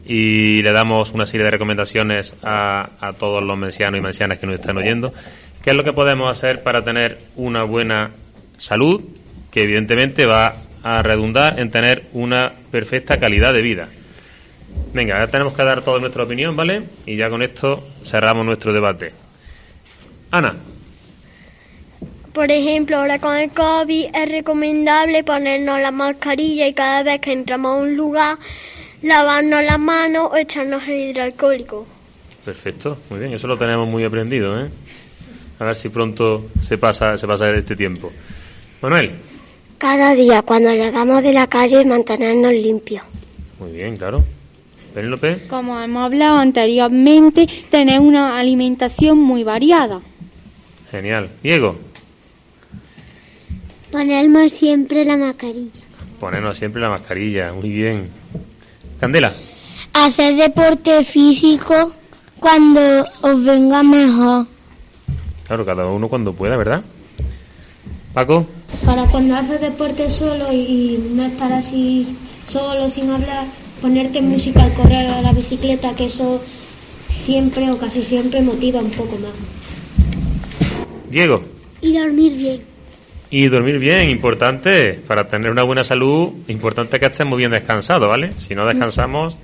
[0.05, 4.47] Y le damos una serie de recomendaciones a, a todos los mencianos y mencianas que
[4.47, 5.13] nos están oyendo.
[5.69, 8.09] ¿Qué es lo que podemos hacer para tener una buena
[8.57, 9.03] salud
[9.51, 13.87] que evidentemente va a redundar en tener una perfecta calidad de vida?
[14.95, 16.81] Venga, ahora tenemos que dar toda nuestra opinión, ¿vale?
[17.05, 19.13] Y ya con esto cerramos nuestro debate.
[20.31, 20.55] Ana,
[22.33, 27.31] Por ejemplo, ahora con el COVID es recomendable ponernos la mascarilla y cada vez que
[27.31, 28.37] entramos a un lugar
[29.03, 31.85] lavarnos las manos o echarnos el hidroalcohólico.
[32.43, 34.69] Perfecto, muy bien, eso lo tenemos muy aprendido, ¿eh?
[35.59, 38.11] A ver si pronto se pasa, se pasa este tiempo.
[38.81, 39.11] Manuel.
[39.77, 43.03] Cada día cuando llegamos de la calle mantenernos limpios.
[43.59, 44.23] Muy bien, claro.
[44.93, 45.47] Penélope.
[45.49, 49.99] Como hemos hablado anteriormente, tener una alimentación muy variada.
[50.89, 51.29] Genial.
[51.43, 51.77] Diego.
[53.91, 55.81] Ponernos siempre la mascarilla.
[56.19, 58.09] Ponernos siempre la mascarilla, muy bien.
[58.99, 59.33] Candela.
[59.93, 61.93] Hacer deporte físico
[62.39, 64.47] cuando os venga mejor.
[65.49, 66.83] Claro, cada uno cuando pueda, ¿verdad?
[68.13, 68.45] Paco.
[68.85, 72.15] Para cuando haces deporte solo y no estar así
[72.47, 73.47] solo, sin hablar,
[73.81, 76.39] ponerte música al correr a la bicicleta, que eso
[77.09, 79.31] siempre o casi siempre motiva un poco más.
[81.09, 81.43] Diego.
[81.81, 82.61] Y dormir bien.
[83.31, 84.99] Y dormir bien, importante.
[85.07, 88.33] Para tener una buena salud, importante que estemos bien descansados, ¿vale?
[88.37, 89.35] Si no descansamos,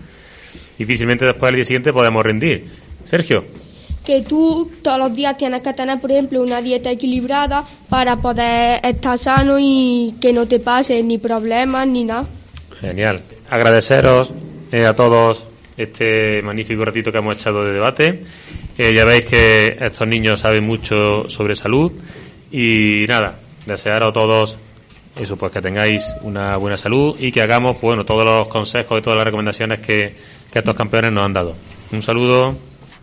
[0.77, 2.67] difícilmente después del día siguiente podemos rendir.
[3.05, 3.64] Sergio.
[4.05, 8.79] Que tú todos los días tienes que tener, por ejemplo, una dieta equilibrada para poder
[8.83, 12.25] estar sano y que no te pase ni problemas ni nada.
[12.79, 13.21] Genial.
[13.49, 14.31] Agradeceros
[14.71, 15.45] eh, a todos
[15.77, 18.23] este magnífico ratito que hemos echado de debate.
[18.77, 21.91] Eh, ya veis que estos niños saben mucho sobre salud
[22.51, 24.57] y nada, desearos a todos
[25.19, 29.01] eso, pues que tengáis una buena salud y que hagamos, bueno, todos los consejos y
[29.01, 30.13] todas las recomendaciones que,
[30.51, 31.55] que estos campeones nos han dado.
[31.91, 32.55] Un saludo.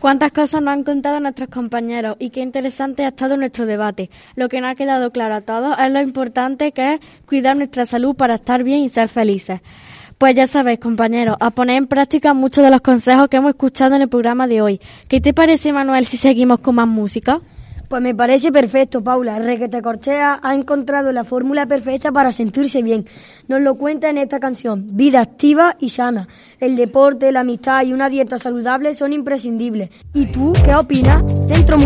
[0.03, 4.11] Cuántas cosas nos han contado nuestros compañeros y qué interesante ha estado nuestro debate.
[4.35, 7.87] Lo que nos ha quedado claro a todos es lo importante que es cuidar nuestra
[7.87, 9.61] salud para estar bien y ser felices.
[10.19, 13.95] Pues ya sabéis, compañeros, a poner en práctica muchos de los consejos que hemos escuchado
[13.95, 14.81] en el programa de hoy.
[15.07, 17.41] ¿Qué te parece, Manuel, si seguimos con más música?
[17.93, 19.39] Pues me parece perfecto, Paula.
[19.39, 23.05] Requete Corchea ha encontrado la fórmula perfecta para sentirse bien.
[23.49, 24.97] Nos lo cuenta en esta canción.
[24.97, 26.27] Vida activa y sana.
[26.59, 29.91] El deporte, la amistad y una dieta saludable son imprescindibles.
[30.15, 31.23] ¿Y tú qué opinas?
[31.47, 31.77] Centro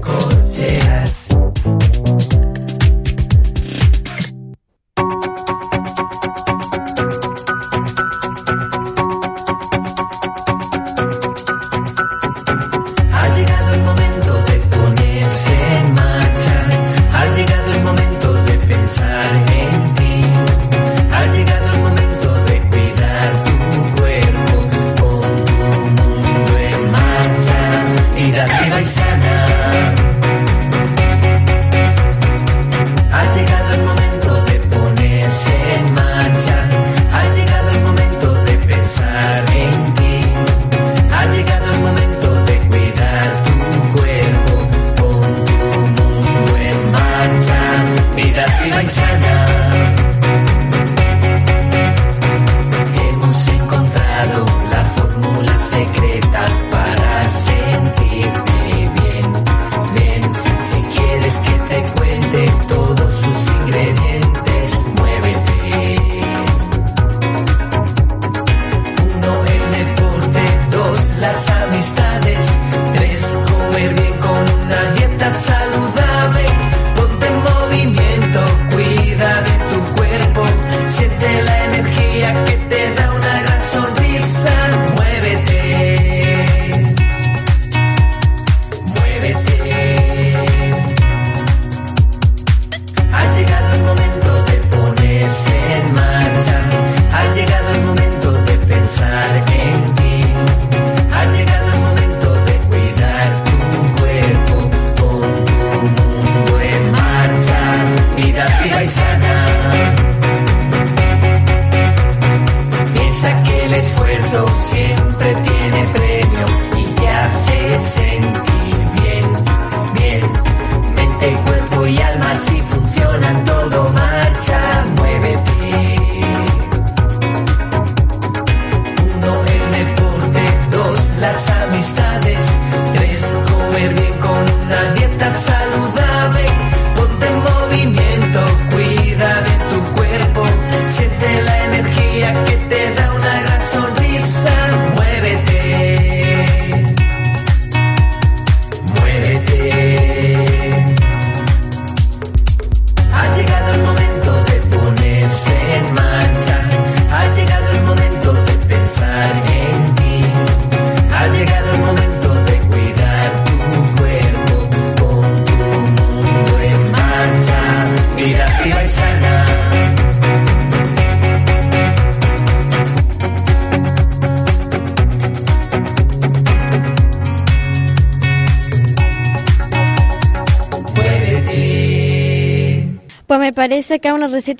[0.00, 1.36] Corcheas.
[71.78, 72.27] Amistades.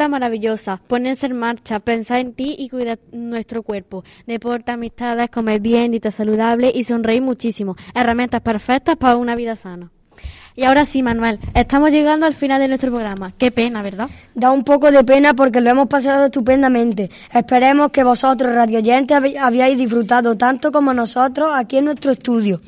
[0.09, 0.81] Maravillosa.
[0.87, 4.05] Ponerse en marcha, pensar en ti y cuidar nuestro cuerpo.
[4.27, 7.77] Deporte, amistades, comer bien, dieta saludable y sonreír muchísimo.
[7.95, 9.91] Herramientas perfectas para una vida sana.
[10.57, 13.33] Y ahora sí, Manuel, estamos llegando al final de nuestro programa.
[13.39, 14.09] Qué pena, ¿verdad?
[14.35, 17.11] Da un poco de pena porque lo hemos pasado estupendamente.
[17.33, 22.61] Esperemos que vosotros, radioyentes, hab- habíais disfrutado tanto como nosotros aquí en nuestro estudio.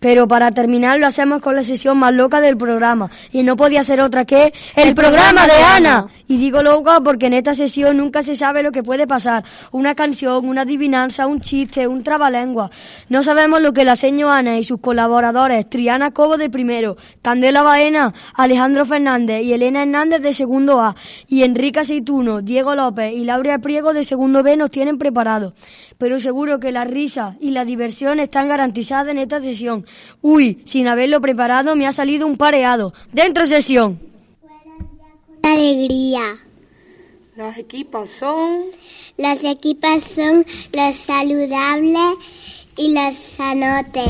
[0.00, 3.10] Pero para terminar lo hacemos con la sesión más loca del programa.
[3.32, 6.06] Y no podía ser otra que el, programa de Ana.
[6.26, 9.44] Y digo loca porque en esta sesión nunca se sabe lo que puede pasar.
[9.72, 12.70] Una canción, una adivinanza, un chiste, un trabalengua.
[13.08, 17.62] No sabemos lo que la seño Ana y sus colaboradores, Triana Cobo de primero, Candela
[17.62, 20.96] Baena, Alejandro Fernández y Elena Hernández de segundo A,
[21.28, 25.52] y Enrique Aceituno, Diego López y Laura Priego de segundo B nos tienen preparados.
[25.98, 29.84] Pero seguro que la risa y la diversión están garantizadas en esta sesión.
[30.22, 32.92] Uy, sin haberlo preparado me ha salido un pareado.
[33.12, 33.98] Dentro sesión.
[35.42, 36.36] Alegría.
[37.36, 38.64] Los equipos son
[39.16, 42.16] Los equipos son los saludables
[42.76, 44.08] y los sanotes.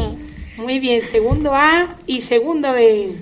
[0.56, 3.14] muy bien, segundo A y segundo B.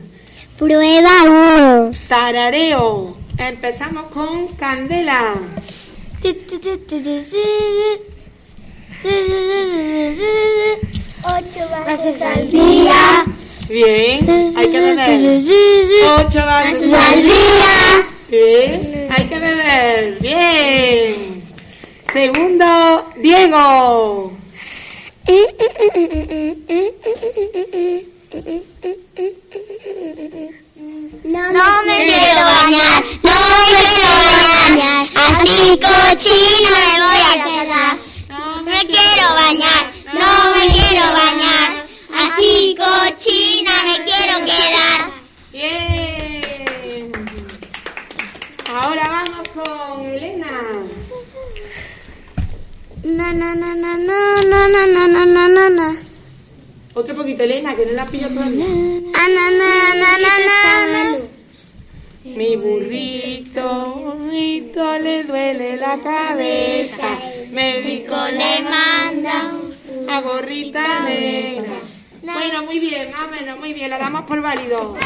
[0.59, 1.91] Prueba 1.
[2.09, 3.17] Tarareo.
[3.37, 5.35] Empezamos con Candela.
[11.29, 13.25] Ocho vasos al día.
[13.69, 15.43] Bien, hay que beber.
[16.19, 18.09] Ocho vasos al día.
[18.29, 20.19] Bien, hay que beber.
[20.21, 21.43] Bien.
[22.13, 24.33] Segundo, Diego.
[31.25, 33.39] No, me quiero bañar, no
[33.73, 34.13] me quiero
[34.69, 37.95] bañar, así cochino me voy a quedar.
[38.29, 39.83] No me quiero bañar,
[40.15, 45.01] no me quiero bañar, así cochina me quiero quedar.
[45.53, 47.13] Bien.
[48.75, 50.47] Ahora vamos con Elena.
[53.05, 55.97] Na na na na na na na na na na na na.
[56.95, 58.67] Otro poquito, Elena, que no la pillo todavía.
[59.15, 61.38] Ah, na na na na na na.
[62.37, 67.09] Mi burrito, burrito le duele la cabeza.
[67.51, 69.53] Médico le manda
[70.09, 71.73] a gorrita negra.
[72.23, 74.79] Bueno, muy bien, más o menos, muy bien, la damos por válido.
[74.79, 74.99] ¿Cómo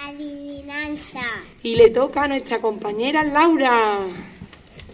[0.08, 1.22] Adivinanza.
[1.64, 4.00] y le toca a nuestra compañera Laura.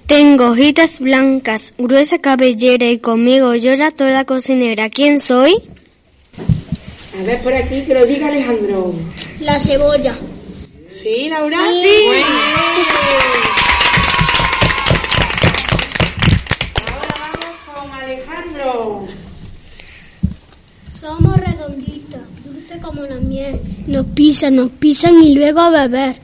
[0.10, 4.90] Tengo hojitas blancas, gruesa cabellera y conmigo llora toda la cocinera.
[4.90, 5.54] ¿Quién soy?
[7.16, 8.96] A ver por aquí, que lo diga Alejandro.
[9.40, 10.16] La cebolla.
[10.90, 11.60] ¿Sí, Laura?
[11.70, 12.06] Sí.
[12.08, 12.26] Muy bien.
[16.88, 19.08] Ahora vamos con Alejandro.
[21.00, 23.60] Somos redonditas, dulce como la miel.
[23.86, 26.16] Nos pisan, nos pisan y luego a beber.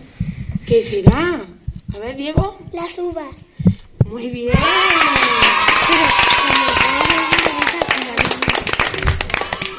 [0.65, 1.45] ¿Qué será?
[1.93, 2.57] A ver, Diego.
[2.73, 3.44] Las uvas.
[4.05, 4.53] Muy bien.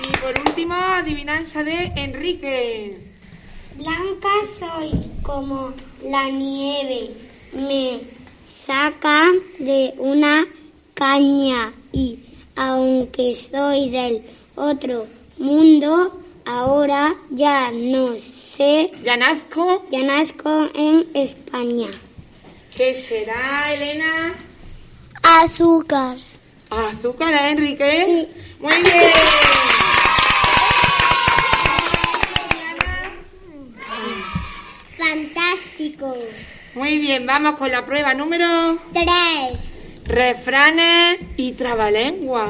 [0.09, 2.99] Y por último, adivinanza de Enrique.
[3.77, 4.29] Blanca
[4.59, 4.91] soy
[5.23, 5.73] como
[6.03, 7.11] la nieve.
[7.53, 8.01] Me
[8.67, 10.47] saca de una
[10.95, 12.19] caña y
[12.57, 14.23] aunque soy del
[14.57, 15.07] otro
[15.39, 18.15] mundo, ahora ya no
[18.57, 18.91] sé.
[19.05, 19.85] ¿Ya nazco?
[19.91, 21.91] Ya nazco en España.
[22.77, 24.35] ¿Qué será, Elena?
[25.23, 26.19] Azúcar.
[26.69, 28.29] Azúcar, ¿eh, Enrique?
[28.61, 29.13] Muy bien.
[34.99, 36.15] Fantástico.
[36.75, 39.59] Muy bien, vamos con la prueba número Tres.
[40.05, 42.49] refranes y trabalengua.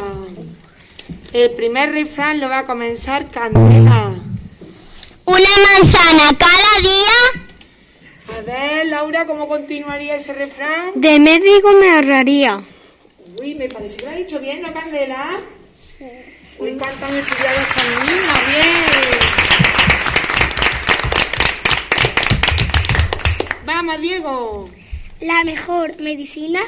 [1.32, 4.14] El primer refrán lo va a comenzar Candela.
[5.24, 7.45] Una manzana cada día.
[8.36, 10.92] A ver, Laura, ¿cómo continuaría ese refrán?
[10.94, 12.62] De médico me ahorraría.
[13.40, 15.40] Uy, me parece que lo ha dicho bien, ¿no, Candela?
[16.60, 19.26] Me encantan estudiar estas niñas, bien.
[23.64, 24.70] Vamos, Diego.
[25.20, 26.60] La mejor medicina.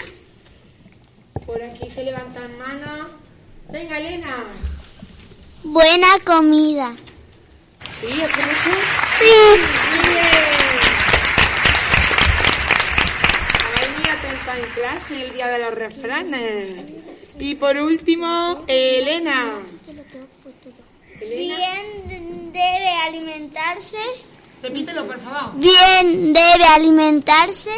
[1.45, 3.09] Por aquí se levantan manos.
[3.71, 4.45] Venga, Elena.
[5.63, 6.95] Buena comida.
[8.01, 8.07] ¿Sí?
[8.07, 8.71] ¿Es correcto?
[9.19, 9.61] Sí.
[9.97, 10.49] Muy bien.
[13.65, 13.91] Habéis
[14.57, 16.85] en clase el día de los refranes.
[17.39, 19.61] Y por último, Elena.
[21.21, 23.99] Bien debe alimentarse.
[24.63, 25.55] Repítelo, por favor.
[25.59, 27.71] Bien debe alimentarse.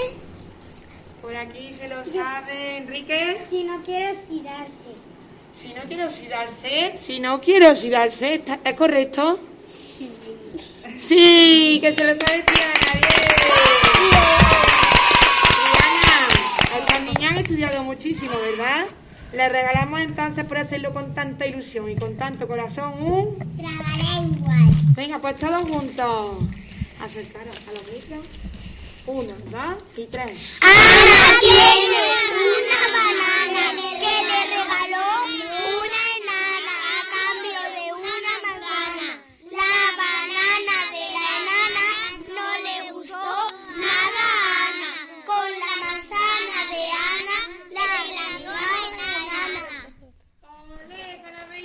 [1.20, 3.38] Por aquí se lo sabe Enrique.
[3.50, 4.72] Si no quiere estirarse.
[5.54, 9.38] Si no quiere oxidarse, si no quiere oxidarse, ¿está- ¿es correcto?
[9.66, 12.70] Sí, que se lo sabe bien.
[17.50, 18.86] Estudiado muchísimo, ¿verdad?
[19.32, 23.36] Le regalamos entonces por hacerlo con tanta ilusión y con tanto corazón un...
[23.56, 24.94] Trabalenguas.
[24.94, 26.44] Venga, pues todos juntos.
[27.02, 28.24] Acercaros a los micros.
[29.06, 30.38] Uno, dos y tres.
[31.40, 32.00] Tiene
[32.38, 33.64] una banana
[33.98, 38.14] que le regaló una enana a cambio de una
[38.46, 39.08] manzana.
[39.50, 41.86] La banana de la enana
[42.28, 43.26] no le gustó
[43.76, 44.90] nada a Ana.
[45.26, 47.38] Con la manzana de Ana
[47.70, 49.62] la engañó a la enana.
[50.42, 51.04] ¡Ole!
[51.24, 51.58] ¡Ole!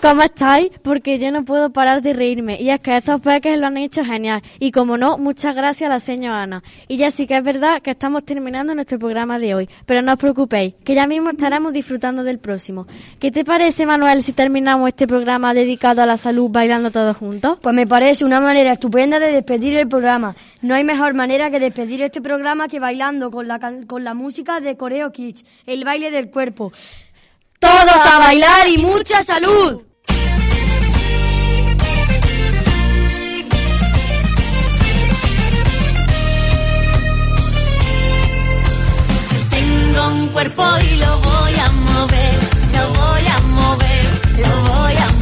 [0.00, 0.70] ¿Cómo estáis?
[0.82, 2.60] Porque yo no puedo parar de reírme.
[2.60, 4.42] Y es que estos peques lo han hecho genial.
[4.60, 6.62] Y como no, muchas gracias a la señora Ana.
[6.86, 9.68] Y ya sí que es verdad que estamos terminando nuestro programa de hoy.
[9.86, 12.86] Pero no os preocupéis, que ya mismo estaremos disfrutando del próximo.
[13.18, 17.58] ¿Qué te parece, Manuel, si terminamos este programa dedicado a la salud bailando todos juntos?
[17.60, 20.36] Pues me parece una manera estupenda de despedir el programa.
[20.62, 23.58] No hay mejor manera que despedir este programa que bailando con la,
[23.88, 26.72] con la música de Coreo Kids, el baile del cuerpo.
[27.60, 29.82] ¡Todos a bailar y mucha salud!
[39.50, 42.34] Tengo un cuerpo y lo voy a mover,
[42.74, 44.04] lo voy a mover,
[44.38, 45.17] lo voy a mover.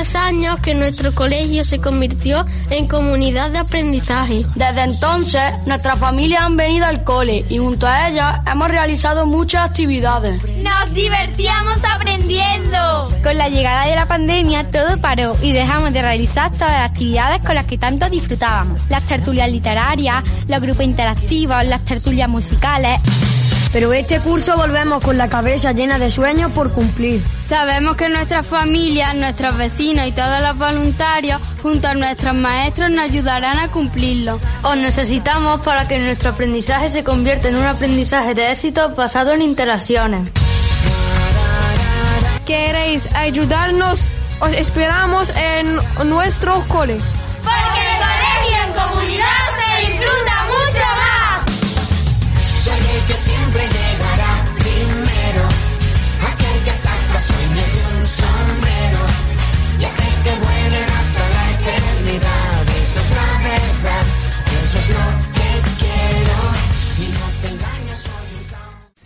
[0.00, 4.46] Tres años que nuestro colegio se convirtió en comunidad de aprendizaje.
[4.54, 9.68] Desde entonces, nuestras familias han venido al cole y junto a ellas hemos realizado muchas
[9.68, 10.42] actividades.
[10.62, 13.12] ¡Nos divertíamos aprendiendo!
[13.22, 17.44] Con la llegada de la pandemia todo paró y dejamos de realizar todas las actividades
[17.44, 18.80] con las que tanto disfrutábamos.
[18.88, 23.00] Las tertulias literarias, los grupos interactivos, las tertulias musicales.
[23.72, 27.22] Pero este curso volvemos con la cabeza llena de sueños por cumplir.
[27.48, 33.04] Sabemos que nuestras familias, nuestros vecinos y todos los voluntarios, junto a nuestros maestros, nos
[33.04, 34.40] ayudarán a cumplirlo.
[34.62, 39.42] Os necesitamos para que nuestro aprendizaje se convierta en un aprendizaje de éxito basado en
[39.42, 40.30] interacciones.
[42.44, 44.06] ¿Queréis ayudarnos?
[44.40, 45.78] Os esperamos en
[46.08, 46.98] nuestro cole.
[47.44, 49.26] Porque el colegio en comunidad
[49.58, 50.39] se disfruta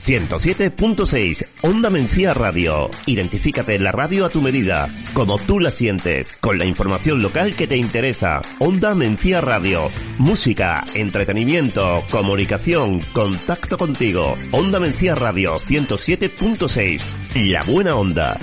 [0.05, 2.91] 107.6 Onda Mencía Radio.
[3.07, 7.55] Identifícate en la radio a tu medida, como tú la sientes, con la información local
[7.55, 8.43] que te interesa.
[8.59, 9.91] Onda Mencía Radio.
[10.19, 14.37] Música, entretenimiento, comunicación, contacto contigo.
[14.53, 17.01] Onda Mencía Radio 107.6.
[17.51, 18.39] La buena onda.